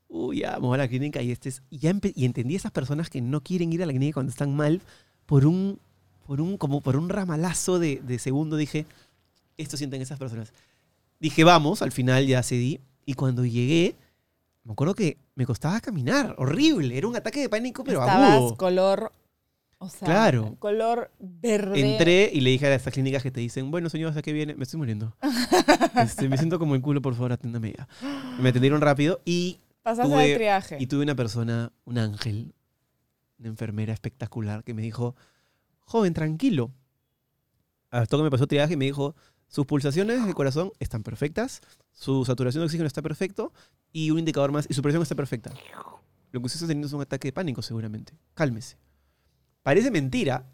[0.08, 2.72] uy, ya, voy a la clínica y, este es, y, ya y entendí a esas
[2.72, 4.80] personas que no quieren ir a la clínica cuando están mal
[5.26, 5.78] por un,
[6.26, 8.56] por un, como por un ramalazo de, de segundo.
[8.56, 8.86] Dije,
[9.56, 10.52] esto sienten esas personas.
[11.20, 12.80] Dije, vamos, al final ya cedí.
[13.06, 13.94] Y cuando llegué,
[14.64, 16.96] me acuerdo que me costaba caminar, horrible.
[16.96, 18.56] Era un ataque de pánico, pero estabas agudo.
[18.56, 19.12] color,
[19.78, 20.56] o sea, Claro.
[20.58, 21.92] color verde.
[21.92, 24.54] Entré y le dije a estas clínicas que te dicen, bueno, señor, ¿hasta qué viene?
[24.54, 25.14] Me estoy muriendo.
[25.96, 27.86] Este, me siento como el culo, por favor, aténdame ya.
[28.40, 30.76] Me atendieron rápido y, Pasaste tuve- el triaje.
[30.80, 32.52] y tuve una persona, un ángel,
[33.38, 35.14] una enfermera espectacular, que me dijo,
[35.80, 36.70] joven, tranquilo.
[37.90, 39.14] Hasta que me pasó triaje y me dijo,
[39.54, 41.60] sus pulsaciones del corazón están perfectas,
[41.92, 43.52] su saturación de oxígeno está perfecto
[43.92, 45.52] y un indicador más, y su presión está perfecta.
[46.32, 48.14] Lo que usted está teniendo es un ataque de pánico seguramente.
[48.34, 48.78] Cálmese.
[49.62, 50.44] Parece mentira,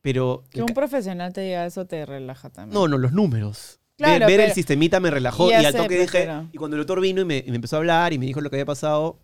[0.00, 0.44] pero...
[0.50, 2.74] Que un profesional te diga eso te relaja también.
[2.74, 3.80] No, no, los números.
[3.96, 6.20] Claro, ver el sistemita me relajó y al toque pues, dije.
[6.20, 8.26] pero- Y cuando el doctor vino y me, y me empezó a hablar y me
[8.26, 9.18] dijo lo que había pasado,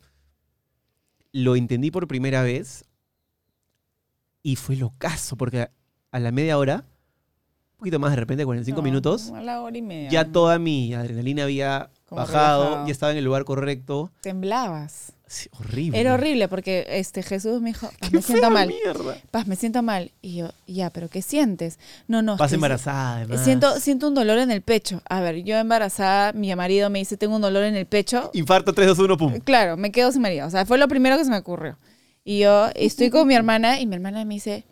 [1.31, 2.85] lo entendí por primera vez
[4.43, 5.70] y fue locazo, porque
[6.11, 6.85] a, la media hora,
[7.81, 10.11] poquito más de repente, 45 No, minutos, A la hora y media.
[10.11, 12.87] ya toda mi adrenalina había Como bajado, relajado.
[12.87, 14.11] ya estaba en el lugar correcto.
[14.22, 15.12] Temblabas.
[15.26, 16.01] Sí, horrible.
[16.01, 18.66] Era horrible porque este Jesús me dijo, "Paz, me siento mal.
[18.68, 19.16] mierda.
[19.31, 20.11] Paz, me siento mal.
[20.20, 21.78] Y yo, ya, pero ¿qué sientes?
[22.09, 22.37] No, no.
[22.37, 23.45] que embarazada, además.
[23.45, 25.03] Siento, siento un dolor en el pecho.
[25.09, 28.31] A ver, yo embarazada, mi marido me dice, tengo un dolor en el pecho.
[28.35, 29.39] Infarto 3, 2, 1, pum.
[29.45, 30.49] Claro, me quedo sin marido.
[30.49, 31.78] O sea, fue lo primero que se me ocurrió.
[32.24, 34.64] Y yo estoy con mi hermana y mi hermana me dice,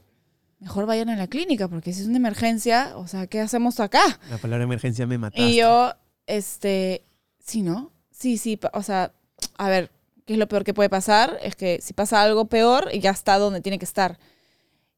[0.60, 4.02] mejor vayan a la clínica porque si es una emergencia, o sea, ¿qué hacemos acá?
[4.30, 5.42] La palabra emergencia me mataste.
[5.42, 5.92] Y yo,
[6.26, 7.04] este,
[7.38, 7.92] sí, ¿no?
[8.10, 9.12] Sí, sí, o sea,
[9.56, 9.90] a ver,
[10.26, 11.38] ¿qué es lo peor que puede pasar?
[11.42, 14.18] Es que si pasa algo peor, ya está donde tiene que estar.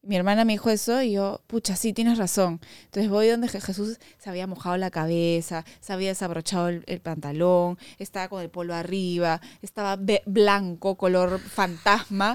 [0.03, 2.59] Mi hermana me dijo eso y yo, pucha, sí, tienes razón.
[2.86, 7.78] Entonces voy donde Je- Jesús se había mojado la cabeza, se había desabrochado el, pantalón,
[7.98, 12.34] estaba con el polo arriba, estaba blanco, color fantasma.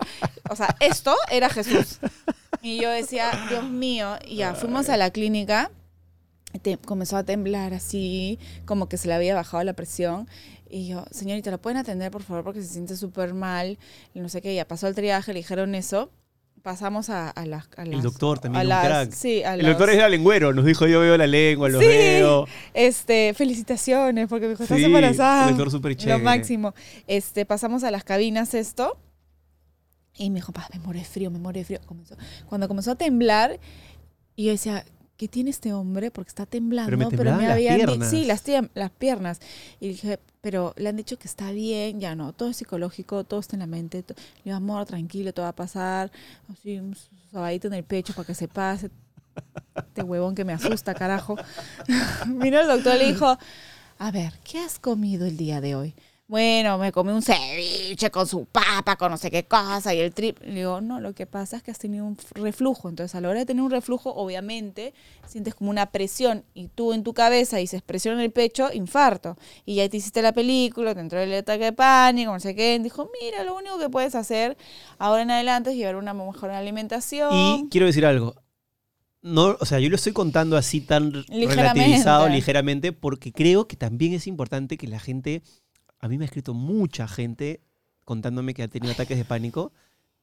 [0.49, 1.97] O sea, esto era Jesús.
[2.61, 5.71] Y yo decía, Dios mío, y ya, fuimos a la clínica
[6.61, 10.29] te- comenzó a temblar así, como que se le había bajado la presión.
[10.69, 12.43] Y yo, señorita, ¿la pueden atender, por favor?
[12.43, 13.77] Porque se siente súper mal.
[14.13, 16.11] Y no sé qué, ya pasó el triaje, le dijeron eso.
[16.65, 17.65] Pasamos a, a las...
[17.77, 19.11] a El doctor también, a un las- crack.
[19.13, 21.87] Sí, a El los- doctor era lengüero, nos dijo yo veo la lengua, los Sí.
[21.87, 22.47] veo.
[22.73, 25.43] Este, felicitaciones, porque me dijo, estás Sí, embarazada.
[25.43, 26.17] el doctor súper chévere.
[26.17, 26.73] Lo máximo.
[27.05, 28.97] Este, pasamos a las cabinas esto.
[30.15, 31.79] Y me dijo, "Pa, me muero de frío, me muero de frío.
[31.85, 32.17] Comenzó-
[32.49, 33.59] cuando comenzó a temblar,
[34.35, 34.83] y yo decía,
[35.17, 36.11] ¿qué tiene este hombre?
[36.11, 36.87] Porque está temblando.
[36.87, 38.09] Pero me temblaban las habían di- piernas.
[38.09, 38.43] Sí, las,
[38.73, 39.39] las piernas.
[39.79, 43.39] Y dije, pero le han dicho que está bien, ya no, todo es psicológico, todo
[43.39, 44.03] está en la mente.
[44.07, 46.11] Le digo, amor, tranquilo, todo va a pasar.
[46.51, 46.95] Así, un
[47.31, 48.89] sobadito en el pecho para que se pase.
[49.75, 51.35] Este huevón que me asusta, carajo.
[52.27, 53.37] Vino el doctor y le dijo,
[53.97, 55.93] a ver, ¿qué has comido el día de hoy?
[56.27, 60.11] Bueno, me comí un ceviche con su papa, con no sé qué cosa y el
[60.11, 60.39] trip.
[60.41, 62.89] Le digo, no, lo que pasa es que has tenido un reflujo.
[62.89, 64.95] Entonces, a la hora de tener un reflujo, obviamente,
[65.27, 69.37] sientes como una presión y tú en tu cabeza dices presión en el pecho, infarto.
[69.65, 72.79] Y ya te hiciste la película, te entró el ataque de pánico, no sé qué.
[72.79, 74.57] Dijo, mira, lo único que puedes hacer
[74.97, 77.29] ahora en adelante es llevar una mejor alimentación.
[77.33, 78.33] Y quiero decir algo.
[79.21, 81.55] No, o sea, yo lo estoy contando así tan Ligeramente.
[81.55, 85.41] relativizado ligeramente porque creo que también es importante que la gente,
[86.05, 87.61] a mí me ha escrito mucha gente
[88.03, 89.73] contándome que ha tenido ataques de pánico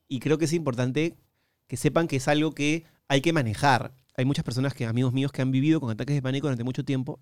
[0.07, 1.17] y creo que es importante
[1.67, 3.93] que sepan que es algo que hay que manejar.
[4.17, 6.85] Hay muchas personas que, amigos míos, que han vivido con ataques de pánico durante mucho
[6.85, 7.19] tiempo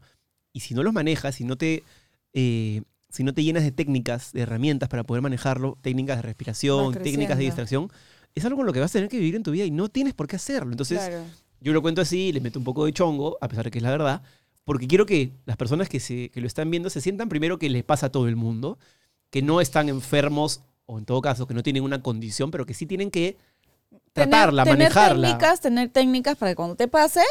[0.52, 1.84] y si no los manejas, si no te,
[2.34, 6.92] eh, si no te llenas de técnicas, de herramientas para poder manejarlo, técnicas de respiración,
[6.92, 7.90] técnicas de distracción,
[8.34, 9.88] es algo con lo que vas a tener que vivir en tu vida y no
[9.88, 10.70] tienes por qué hacerlo.
[10.72, 11.24] Entonces, Claro.
[11.62, 13.82] yo lo cuento así, le meto un poco de chongo, a pesar de que es
[13.82, 14.22] la verdad,
[14.64, 17.68] porque quiero que las personas que, se, que lo están viendo se sientan primero que
[17.68, 18.78] les pasa a todo el mundo,
[19.30, 22.74] que no están enfermos, o en todo caso, que no tienen una condición, pero que
[22.74, 23.36] sí tienen que
[24.12, 25.14] tratarla, tener, manejarla.
[25.14, 27.22] Tener técnicas, tener técnicas para que cuando te pase,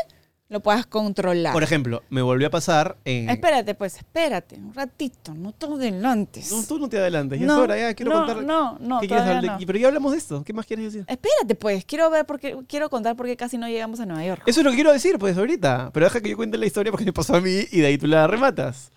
[0.49, 1.53] lo puedas controlar.
[1.53, 3.29] Por ejemplo, me volvió a pasar en...
[3.29, 6.51] Espérate, pues, espérate, un ratito, no te adelantes.
[6.51, 8.43] No, tú no te adelantes, ya No, es hora, ya quiero no, contar...
[8.43, 9.65] No, no, ¿Qué quieres todavía no.
[9.65, 11.05] Pero ya hablamos de esto, ¿qué más quieres decir?
[11.07, 14.43] Espérate, pues, quiero ver porque quiero contar por qué casi no llegamos a Nueva York.
[14.47, 15.91] Eso es lo que quiero decir, pues, ahorita.
[15.93, 17.97] Pero deja que yo cuente la historia porque me pasó a mí y de ahí
[17.99, 18.91] tú la rematas.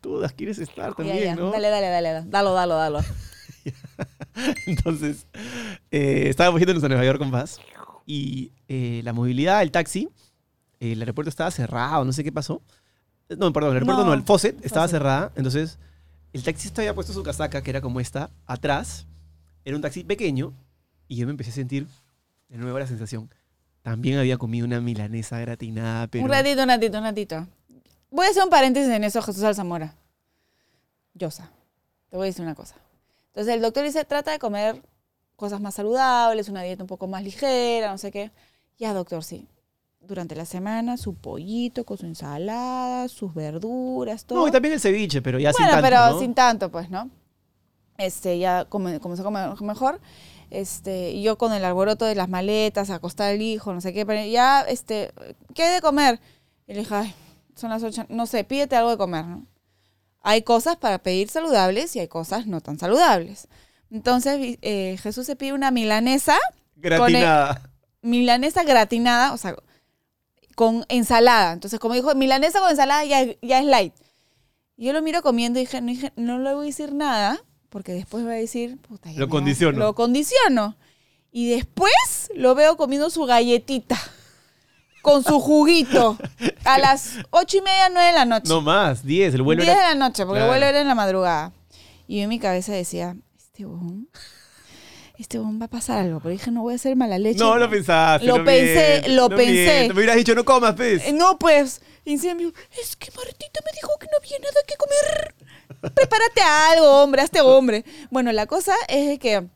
[0.00, 1.50] Todas quieres estar también, ya, ¿no?
[1.50, 2.26] Dale, dale, dale, dale.
[2.28, 3.00] Dalo, dalo, dalo.
[4.66, 5.26] Entonces,
[5.90, 7.58] eh, estábamos yéndonos a Nueva York con Paz
[8.06, 10.08] y eh, la movilidad, el taxi,
[10.90, 12.60] el aeropuerto estaba cerrado, no sé qué pasó.
[13.28, 14.98] No, perdón, el aeropuerto no, No, el faucet estaba Fawcett.
[14.98, 15.32] cerrada.
[15.36, 15.78] Entonces,
[16.32, 19.06] el taxista había puesto su casaca, que era como esta, atrás.
[19.64, 20.52] Era un taxi pequeño.
[21.08, 21.86] Y yo me empecé a sentir
[22.48, 23.30] de nuevo la sensación.
[23.82, 26.24] También había comido una milanesa gratinada, pero.
[26.24, 27.46] Un ratito, un ratito, un ratito.
[28.10, 29.94] Voy a hacer un paréntesis en eso, Jesús Alzamora.
[31.14, 31.50] Yosa,
[32.10, 32.76] te voy a decir una cosa.
[33.28, 34.82] Entonces el doctor dice, trata de comer
[35.36, 38.30] cosas más saludables, una dieta un poco más ligera, no sé qué.
[38.78, 39.48] Ya, doctor, sí.
[40.04, 44.40] Durante la semana, su pollito con su ensalada, sus verduras, todo.
[44.40, 46.18] No, y también el ceviche, pero ya sin bueno, tanto, pero ¿no?
[46.20, 47.08] sin tanto, pues, ¿no?
[47.98, 50.00] Este, ya come- comenzó a comer mejor.
[50.50, 54.22] Este, yo con el alboroto de las maletas, acostar al hijo, no sé qué, pero
[54.24, 55.12] ya, este,
[55.54, 56.20] ¿qué hay de comer?
[56.66, 57.14] Y le dije, ay,
[57.54, 59.46] son las ocho, no sé, pídete algo de comer, ¿no?
[60.20, 63.48] Hay cosas para pedir saludables y hay cosas no tan saludables.
[63.90, 66.36] Entonces, eh, Jesús se pide una milanesa,
[66.76, 67.70] Gratinada.
[68.02, 69.56] milanesa gratinada, o sea,
[70.56, 71.52] con ensalada.
[71.52, 73.94] Entonces, como dijo, milanesa con ensalada ya, ya es light.
[74.76, 77.40] Y yo lo miro comiendo y dije, no, dije, no le voy a decir nada,
[77.68, 79.78] porque después va a decir, puta, ya Lo condiciono.
[79.78, 80.76] Lo condiciono.
[81.30, 83.98] Y después lo veo comiendo su galletita
[85.02, 86.16] con su juguito
[86.64, 88.48] a las ocho y media, nueve de la noche.
[88.48, 89.34] No más, 10.
[89.34, 89.88] El vuelo 10 era.
[89.88, 90.44] de la noche, porque Claro.
[90.44, 91.52] el vuelo era en la madrugada.
[92.06, 94.08] Y yo en mi cabeza decía, este bon,
[95.18, 96.18] este bon va a pasar algo.
[96.20, 97.38] Pero dije, no voy a hacer mala leche.
[97.38, 98.26] No, lo pensaste.
[98.26, 99.52] Lo no pensé, mientas, lo no pensé.
[99.52, 99.88] mientas.
[99.88, 101.06] Me hubieras dicho, no comas, pez.
[101.06, 104.38] Eh, No, pues, y encima me dijo, es que Martita me dijo que no había
[104.38, 105.34] nada que comer.
[105.94, 107.84] Prepárate algo, hombre, hazte hombre.
[108.10, 109.46] Bueno, la cosa es que,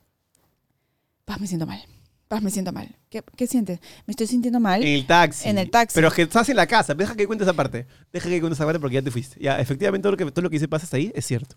[1.24, 1.82] paz, me siento mal.
[2.28, 2.88] Paz, me siento mal.
[3.08, 3.78] ¿Qué, qué sientes?
[4.04, 4.82] Me estoy sintiendo mal.
[4.82, 5.48] En el taxi.
[5.48, 5.94] En el taxi.
[5.94, 6.92] Pero es que estás en la casa.
[6.92, 7.86] Deja que cuentes esa parte.
[8.12, 9.38] Deja que cuentes esa parte porque ya te fuiste.
[9.40, 11.54] Ya, efectivamente, todo lo que, todo lo que dice pasa hasta ahí es cierto.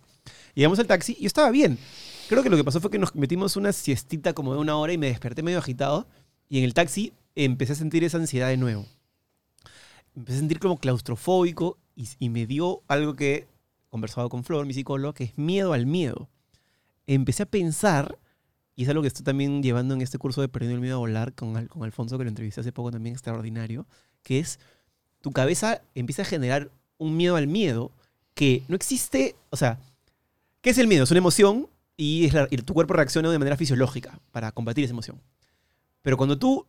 [0.53, 1.79] Llegamos al taxi y yo estaba bien.
[2.29, 4.93] Creo que lo que pasó fue que nos metimos una siestita como de una hora
[4.93, 6.05] y me desperté medio agitado.
[6.47, 8.85] Y en el taxi empecé a sentir esa ansiedad de nuevo.
[10.15, 13.47] Empecé a sentir como claustrofóbico y, y me dio algo que he
[13.89, 16.29] conversado con Flor, mi psicólogo, que es miedo al miedo.
[17.07, 18.19] Empecé a pensar,
[18.75, 20.99] y es algo que estoy también llevando en este curso de Perdiendo el Miedo a
[20.99, 23.87] Volar con, con Alfonso, que lo entrevisté hace poco también, extraordinario,
[24.21, 24.59] que es
[25.21, 26.69] tu cabeza empieza a generar
[26.99, 27.91] un miedo al miedo
[28.35, 29.79] que no existe, o sea,
[30.61, 31.05] ¿qué es el miedo?
[31.05, 31.67] Es una emoción
[32.01, 35.21] y, tu cuerpo reacciona de manera fisiológica para combatir esa emoción.
[36.01, 36.65] Pero cuando tú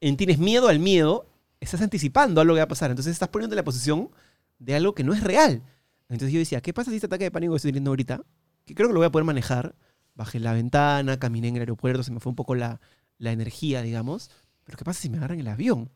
[0.00, 1.28] en- tienes miedo al miedo,
[1.60, 2.90] estás anticipando algo que va a pasar.
[2.90, 4.10] Entonces estás poniendo en la posición
[4.58, 5.62] de algo que no es real.
[6.08, 8.22] Entonces yo decía, ¿qué pasa si este ataque de pánico que estoy teniendo ahorita?
[8.64, 9.76] Que creo que lo voy a poder manejar.
[10.16, 12.80] Bajé la ventana, caminé en el aeropuerto, se me fue un poco la,
[13.18, 14.30] la energía, digamos.
[14.64, 15.88] Pero ¿qué pasa si me agarran el avión?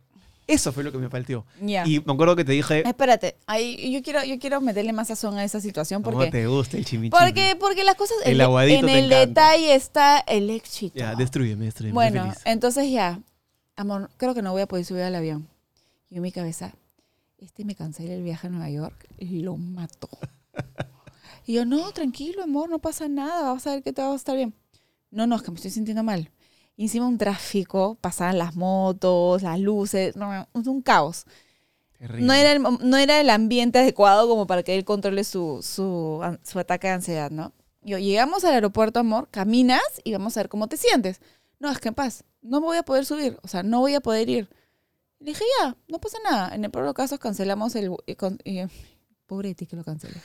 [0.52, 1.44] Eso fue lo que me faltó.
[1.60, 1.86] Ya.
[1.86, 5.38] Y me acuerdo que te dije, Espérate, ahí, yo, quiero, yo quiero meterle más sazón
[5.38, 7.24] a esa situación ¿cómo porque, te gusta el chimichurri?
[7.24, 9.26] porque, porque las cosas, El en- aguadito en te el encanta.
[9.26, 10.98] detalle está el éxito.
[10.98, 11.94] Ya, destruyeme, destruyeme.
[11.94, 12.38] Bueno, feliz.
[12.44, 13.20] entonces ya,
[13.76, 15.48] amor, creo que no voy a poder subir al avión.
[16.10, 16.72] Y en mi cabeza,
[17.38, 20.08] este me cancela el viaje a Nueva York, lo mato.
[21.46, 24.14] Y yo, no, tranquilo, amor, no pasa nada, vas a ver que te va a
[24.14, 24.54] estar bien.
[25.10, 26.30] No, no, es que me estoy sintiendo mal.
[26.76, 31.26] Y encima un tráfico, pasaban las motos, las luces, no, un caos.
[31.98, 32.26] Terrible.
[32.26, 36.20] No era, el, no era el ambiente adecuado como para que él controle su, su,
[36.42, 37.52] su ataque de ansiedad, ¿no?
[37.82, 41.20] Yo, llegamos al aeropuerto, amor, caminas y vamos a ver cómo te sientes.
[41.58, 44.00] No, es que en paz, no voy a poder subir, o sea, no voy a
[44.00, 44.48] poder ir.
[45.18, 46.54] Le dije, ya, no pasa nada.
[46.54, 47.90] En el peor de los casos cancelamos el...
[48.06, 48.38] y con-
[49.26, 50.16] pobre ti que lo cancelé.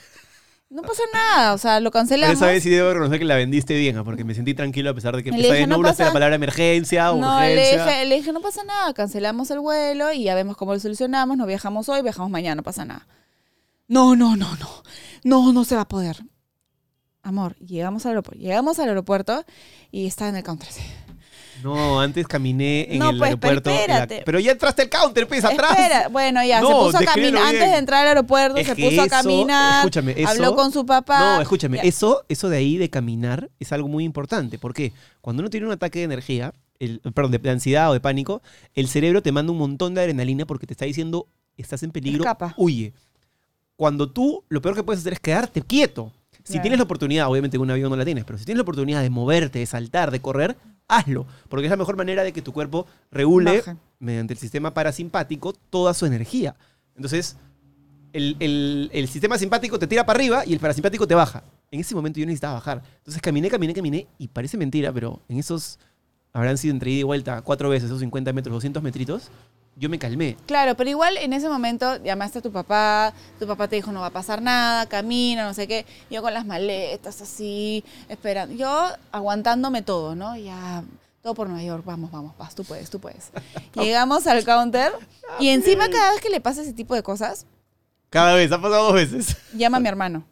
[0.68, 2.34] No pasa nada, o sea, lo cancelamos.
[2.36, 5.14] esa vez sí debo reconocer que la vendiste bien, porque me sentí tranquilo a pesar
[5.14, 7.84] de que Le dije, no no hablaste pasa- la palabra emergencia, No, le urgencia.
[7.86, 11.36] dije, le dije, no pasa nada, cancelamos el vuelo y ya vemos cómo lo solucionamos,
[11.36, 13.06] no viajamos hoy, viajamos mañana, no pasa nada.
[13.86, 14.82] No, no, no, no,
[15.22, 16.16] no, no se va a poder.
[17.22, 19.44] Amor, llegamos al aeropuerto, llegamos al aeropuerto
[19.92, 20.68] y estaba en el counter.
[21.62, 24.14] No, antes caminé en No, el pues, pero aeropuerto.
[24.16, 24.22] la-.
[24.24, 25.70] Pero ya entraste al counter, pues, atrás.
[25.78, 28.76] Espera, bueno, ya, No, se puso a caminar, antes de entrar al aeropuerto, Es se
[28.76, 31.36] puso a caminar, escúchame, eso- habló con su papá.
[31.36, 31.82] No, escúchame, Ya.
[31.84, 34.58] eso, eso de ahí de caminar es algo muy importante.
[34.58, 34.92] ¿Por qué?
[35.20, 38.42] Cuando uno tiene un ataque de energía, el, perdón, de, de ansiedad o de pánico,
[38.74, 41.26] el cerebro te manda un montón de adrenalina porque te está diciendo,
[41.56, 42.54] estás en peligro, Escapa.
[42.56, 42.92] huye.
[43.76, 46.12] Cuando tú, lo peor que puedes hacer es quedarte quieto.
[46.44, 46.62] Si Claro.
[46.62, 49.02] tienes la oportunidad, obviamente en un avión no la tienes, pero si tienes la oportunidad
[49.02, 50.56] de moverte, de saltar, de correr,
[50.88, 51.26] hazlo.
[51.48, 53.76] Porque es la mejor manera de que tu cuerpo regule Baje.
[53.98, 56.54] mediante el sistema parasimpático toda su energía.
[56.94, 57.36] Entonces,
[58.12, 61.44] el, el- el sistema simpático te tira para arriba y el parasimpático te baja.
[61.70, 62.82] En ese momento yo necesitaba bajar.
[62.98, 65.78] Entonces caminé, caminé, caminé y parece mentira, pero en esos
[66.32, 69.30] habrán sido entre ida y vuelta cuatro veces, esos 50 metros, 200 metritos,
[69.76, 70.36] yo me calmé.
[70.46, 74.00] Claro, pero igual en ese momento llamaste a tu papá, tu papá te dijo no
[74.00, 75.84] va a pasar nada, camina, no sé qué.
[76.10, 78.54] Yo con las maletas así, esperando.
[78.54, 80.36] Yo aguantándome todo, ¿no?
[80.36, 80.82] Ya,
[81.22, 83.30] todo por Nueva York, vamos, vamos, vas, tú puedes, tú puedes.
[83.74, 84.92] Llegamos al counter
[85.38, 87.44] y encima cada vez que le pasa ese tipo de cosas,
[88.08, 89.36] Cada vez, ha pasado dos veces.
[89.52, 90.24] llama a mi hermano.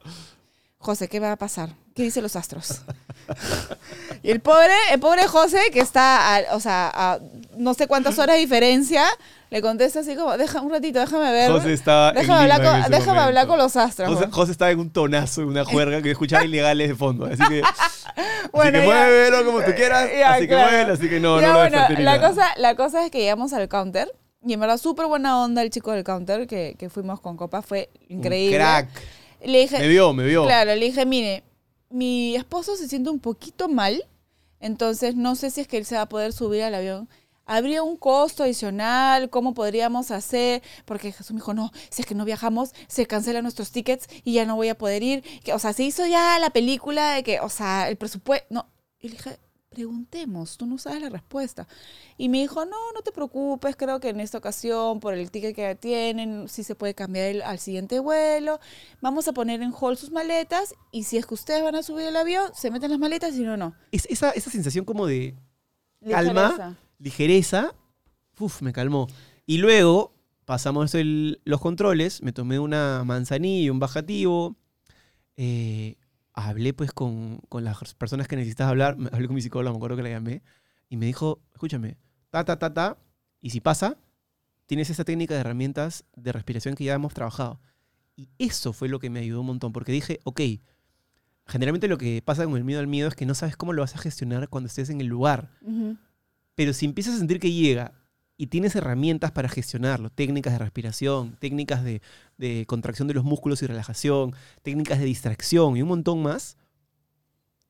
[0.79, 1.69] José, ¿qué va a pasar?
[1.95, 2.81] ¿Qué dicen los astros?
[4.23, 7.19] y el pobre, el pobre José, que está, a, o sea, a
[7.57, 9.03] no sé cuántas horas de diferencia,
[9.51, 11.51] le contesta así como, deja un ratito, déjame ver.
[11.51, 13.21] José estaba déjame hablar, con, déjame momento.
[13.21, 14.09] hablar con los astros.
[14.13, 14.27] José.
[14.31, 17.25] José estaba en un tonazo, en una juerga que escuchaba ilegales de fondo.
[17.25, 17.61] Así que,
[18.51, 18.85] Bueno, así que ya.
[18.85, 20.09] muévelo como tú quieras.
[20.17, 22.75] Ya, así que muévelo, así que no, Ya, no lo bueno, ni la cosa, la
[22.75, 24.11] cosa es que llegamos al counter
[24.45, 27.61] y en verdad súper buena onda el chico del counter que, que fuimos con copa,
[27.61, 28.57] fue Un increíble.
[28.57, 28.89] crack.
[29.43, 30.45] Le dije, Me vio, me vio.
[30.45, 31.43] Claro, le dije, mire,
[31.89, 34.03] mi esposo se siente un poquito mal,
[34.59, 37.07] entonces no sé si es que él se va a poder subir al avión.
[37.45, 39.29] ¿Habría un costo adicional?
[39.29, 40.63] ¿Cómo podríamos hacer?
[40.85, 44.33] Porque Jesús me dijo, no, si es que no viajamos, se cancelan nuestros tickets y
[44.33, 45.23] ya no voy a poder ir.
[45.43, 48.47] Que, o sea, se hizo ya la película de que, o sea, el presupuesto...
[48.49, 48.67] No.
[48.99, 49.37] Y le dije,
[49.69, 51.67] preguntemos, tú no sabes la respuesta.
[52.17, 55.53] Y me dijo, no, no te preocupes, creo que en esta ocasión, por el ticket
[55.55, 58.59] que ya tienen, sí se puede cambiar el- al siguiente vuelo.
[59.01, 62.07] Vamos a poner en hold sus maletas y si es que ustedes van a subir
[62.07, 63.75] el avión, se meten las maletas y no, no.
[63.91, 65.35] Es- esa, esa sensación como de
[66.09, 66.77] Calma.
[66.99, 67.75] Ligereza.
[68.39, 69.07] uf, me calmó.
[69.45, 70.13] Y luego
[70.45, 74.55] pasamos los controles, me tomé una manzanilla, un bajativo,
[75.37, 75.97] eh,
[76.33, 79.97] hablé pues con, con las personas que necesitas hablar, hablé con mi psicóloga, me acuerdo
[79.97, 80.43] que la llamé,
[80.89, 81.97] y me dijo, escúchame,
[82.29, 82.97] ta, ta, ta, ta,
[83.41, 83.97] y si pasa,
[84.65, 87.59] tienes esa técnica de herramientas de respiración que ya hemos trabajado.
[88.15, 90.41] Y eso fue lo que me ayudó un montón, porque dije, ok,
[91.47, 93.81] generalmente lo que pasa con el miedo al miedo es que no sabes cómo lo
[93.81, 95.51] vas a gestionar cuando estés en el lugar.
[95.61, 95.97] Ujú.
[96.55, 97.93] Pero si empiezas a sentir que llega
[98.37, 102.01] y tienes herramientas para gestionarlo, técnicas de respiración, técnicas de,
[102.37, 106.57] de contracción de los músculos y relajación, técnicas de distracción y un montón más,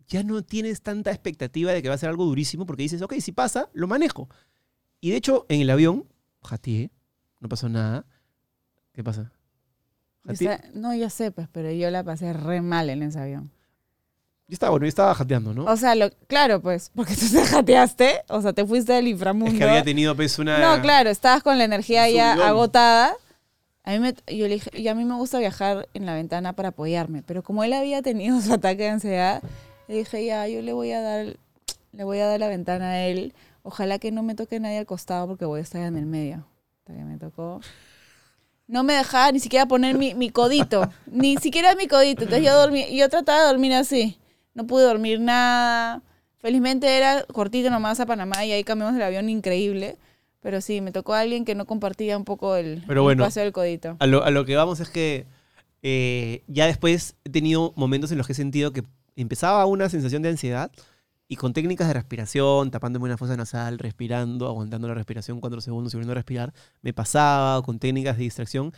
[0.07, 3.15] ya no tienes tanta expectativa de que va a ser algo durísimo porque dices, ok,
[3.19, 4.29] si pasa, lo manejo.
[5.01, 6.07] Y de hecho, en el avión,
[6.43, 6.91] jateé,
[7.39, 8.05] no pasó nada.
[8.91, 9.31] ¿Qué pasa?
[10.73, 13.51] No, ya sé, pues, pero yo la pasé re mal en ese avión.
[14.47, 15.65] Yo estaba, bueno, yo estaba jateando, ¿no?
[15.65, 19.51] O sea, lo, claro, pues, porque tú te jateaste, o sea, te fuiste del inframundo.
[19.51, 20.59] es que había tenido pues una...
[20.59, 23.15] No, claro, estabas con la energía ya agotada.
[23.83, 26.53] A mí me, yo le dije, y a mí me gusta viajar en la ventana
[26.53, 29.41] para apoyarme, pero como él había tenido su ataque de ansiedad,
[29.87, 31.37] le dije, ya, yo le voy a dar,
[31.91, 33.33] le voy a dar la ventana a él.
[33.63, 36.45] Ojalá que no me toque nadie al costado porque voy a estar en el medio.
[36.79, 37.61] Hasta que me tocó.
[38.67, 42.23] No me dejaba ni siquiera poner mi, mi codito, ni siquiera mi codito.
[42.23, 44.19] Entonces yo dormí, yo trataba de dormir así.
[44.55, 46.01] No pude dormir nada.
[46.39, 49.97] Felizmente era cortito nomás a Panamá y ahí cambiamos el avión increíble.
[50.41, 53.23] Pero sí, me tocó a alguien que no compartía un poco el, Pero el bueno.
[53.23, 53.97] espacio del codito.
[53.99, 55.25] A lo, a lo que vamos es que
[55.83, 58.83] eh, ya después he tenido momentos en los que he sentido que
[59.15, 60.71] empezaba una sensación de ansiedad
[61.27, 65.93] y con técnicas de respiración, tapándome una fosa nasal, respirando, aguantando la respiración cuatro segundos
[65.93, 68.73] y volviendo a respirar, me pasaba, con técnicas de distracción.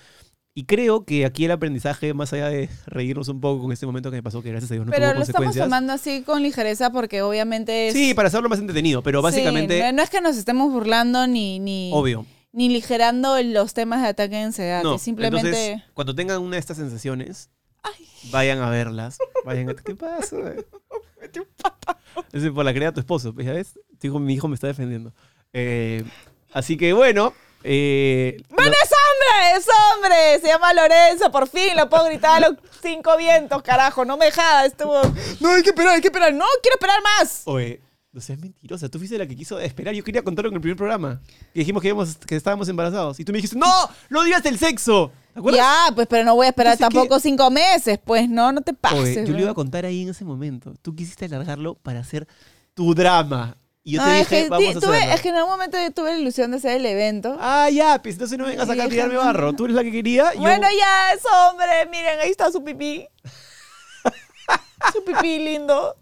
[0.58, 4.10] Y creo que aquí el aprendizaje, más allá de reírnos un poco con este momento
[4.10, 6.41] que me pasó, que gracias a Dios no pero tuvo lo estamos tomando así con
[6.41, 7.93] ligereza porque obviamente es...
[7.93, 11.60] Sí, para hacerlo más entretenido, pero básicamente, Sí, no es que nos estemos burlando ni,
[11.60, 12.26] ni, obvio.
[12.53, 14.82] ni ligerando los temas de ataque de ansiedad.
[14.82, 15.47] No, simplemente...
[15.47, 17.51] entonces, cuando tengan una de estas sensaciones,
[18.32, 19.20] vayan a verlas.
[19.45, 19.76] Vayan a...
[19.76, 20.38] ¿Qué pasa?
[22.34, 23.80] Es por la crea de tu esposo, pues, ¿ya ves?
[24.01, 25.14] Mi hijo me está defendiendo.
[25.53, 26.03] Eh,
[26.51, 27.32] así que bueno.
[27.64, 29.58] Eh, ¡Bueno, es hombre!
[29.58, 30.39] ¡Es hombre!
[30.41, 34.05] Se llama Lorenzo, por fin lo puedo gritar a los cinco vientos, carajo.
[34.05, 35.01] No me jada, estuvo...
[35.39, 36.34] No, hay que esperar, hay que esperar.
[36.34, 37.41] No, quiero esperar más.
[37.45, 37.82] Oye,
[38.12, 38.89] no seas mentirosa.
[38.89, 39.93] Tú fuiste la que quiso esperar.
[39.93, 41.22] Yo quería contarlo en el primer programa.
[41.53, 43.20] Que dijimos que, íbamos, que estábamos embarazados.
[43.20, 43.68] Y tú me dijiste, ¡No!
[44.10, 45.12] ¡No digas el sexo!
[45.34, 45.62] ¿Te acuerdas?
[45.62, 48.74] Ya, pues, pero no voy a esperar Entonces, tampoco cinco meses, pues, no, no te
[48.74, 48.99] pases.
[48.99, 49.39] Oye, yo le ¿no?
[49.39, 50.74] iba a contar ahí en ese momento.
[50.82, 52.28] Tú quisiste alargarlo para hacer
[52.74, 53.58] tu drama.
[53.88, 55.16] Y yo te es dije, que vamos a tuve- hacerlo.
[55.16, 57.38] es que en algún momento yo tuve la ilusión de hacer el evento.
[57.40, 59.54] Ah, ya, pues entonces no me vengas acá a tirarme barro.
[59.54, 60.34] Tú eres la que quería.
[60.34, 61.68] yo- Bueno, ya es hombre.
[61.90, 63.08] Miren, ahí está su pipí.
[64.94, 65.96] su pipí lindo.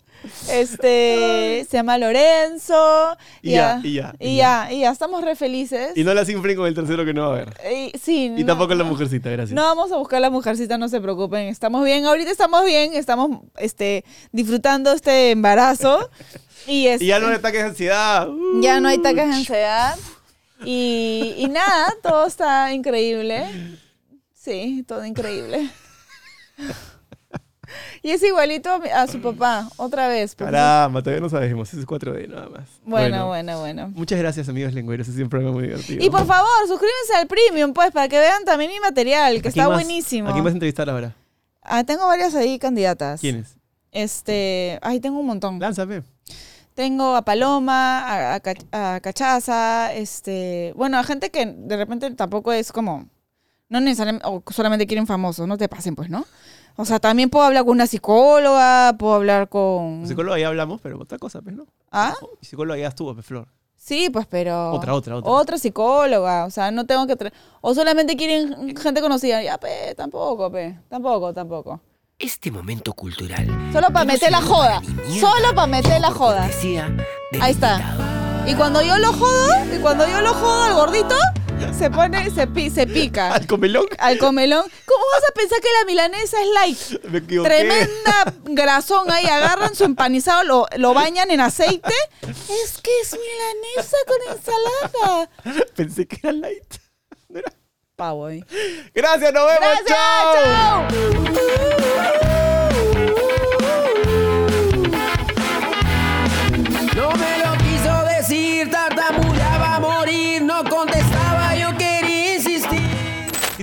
[0.49, 3.15] Este se llama Lorenzo.
[3.43, 4.89] Y ya, y ya, Y y ya, y ya.
[4.89, 5.91] Estamos re felices.
[5.95, 7.53] Y no la infren con el tercero que no va a haber.
[7.71, 8.33] Y- sí.
[8.35, 9.53] Y no- tampoco la mujercita, gracias.
[9.55, 11.47] No vamos a buscar la mujercita, no se preocupen.
[11.49, 16.09] Estamos bien, ahorita estamos bien, estamos este, disfrutando este embarazo.
[16.67, 18.27] Y, Y ya no este, hay ataques de ansiedad.
[18.29, 18.61] Uh.
[18.61, 19.95] ya no hay ataques de ansiedad.
[20.63, 23.45] Y, y nada, todo está increíble.
[24.33, 25.69] Sí, todo increíble.
[28.03, 30.35] Y es igualito a, su papá, otra vez.
[30.35, 31.73] porque- Caramba, todavía no sabemos.
[31.73, 32.69] Es 4D nada más.
[32.83, 33.89] Bueno, bueno, bueno.
[33.95, 35.07] Muchas gracias, amigos lengüeros.
[35.07, 36.03] Es un programa muy divertido.
[36.05, 39.51] Y por favor, suscríbanse al premium, pues, para que vean también mi material, que ¿A
[39.51, 40.29] quién está más- buenísimo.
[40.29, 41.15] ¿A quién vas a entrevistar ahora?
[41.63, 43.19] Ah, tengo varias ahí candidatas.
[43.19, 43.55] ¿Quiénes?
[43.91, 45.59] Este, ay, tengo un montón.
[45.59, 46.03] Lánzame.
[46.75, 48.53] Tengo a Paloma, a, a Ca-
[48.95, 53.07] a Cachaza, este, bueno, a gente que de repente tampoco es como
[53.69, 56.25] No necesariamente, o solamente quieren famosos, no te pasen, pues, ¿no?
[56.75, 60.05] O sea, también puedo hablar con una psicóloga, puedo hablar con...
[60.05, 61.65] Psicóloga ya hablamos, pero otra cosa, pues, ¿no?
[61.91, 62.13] ¿Ah?
[62.41, 63.47] Psicóloga ya estuvo, pues, Flor.
[63.77, 64.73] Sí, pues, pero...
[64.73, 65.31] Otra, otra, otra.
[65.31, 67.15] Otra psicóloga, o sea, no tengo que...
[67.61, 69.41] O solamente quieren gente conocida.
[69.41, 70.77] Ya, pe, tampoco, pe.
[70.89, 71.79] Tampoco, tampoco.
[72.17, 73.45] Este momento cultural.
[73.73, 74.81] Solo para meter la joda.
[75.19, 76.49] Solo para meter la joda.
[77.41, 78.43] Ahí está.
[78.47, 81.15] Y cuando yo lo jodo, y cuando yo lo jodo al gordito,
[81.77, 83.33] se pone, se, pi- se pica.
[83.33, 83.85] ¿Al comelón?
[83.99, 84.63] Al comelón.
[84.85, 87.03] ¿Cómo vas a pensar que la milanesa es light?
[87.11, 87.49] Me equivoqué.
[87.49, 91.93] Tremenda grasón ahí, agarran su empanizado, lo, lo bañan en aceite.
[92.21, 95.29] Es que es milanesa con ensalada.
[95.75, 96.75] Pensé que era light.
[97.95, 98.27] Pavo.
[98.93, 99.59] Gracias, nos vemos.
[99.59, 100.87] Gracias, chao.
[100.93, 102.34] chao.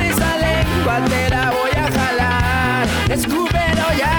[0.00, 1.00] Esa lengua
[1.50, 4.14] voy a jalar, escúpelo ya.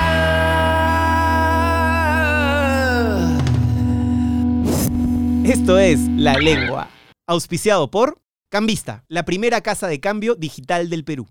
[5.45, 6.89] Esto es La Lengua,
[7.27, 11.27] auspiciado por Cambista, la primera casa de cambio digital del Perú.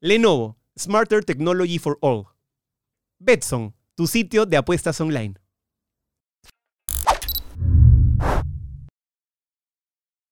[0.00, 2.26] Lenovo, Smarter Technology for All.
[3.18, 5.34] Betson, tu sitio de apuestas online.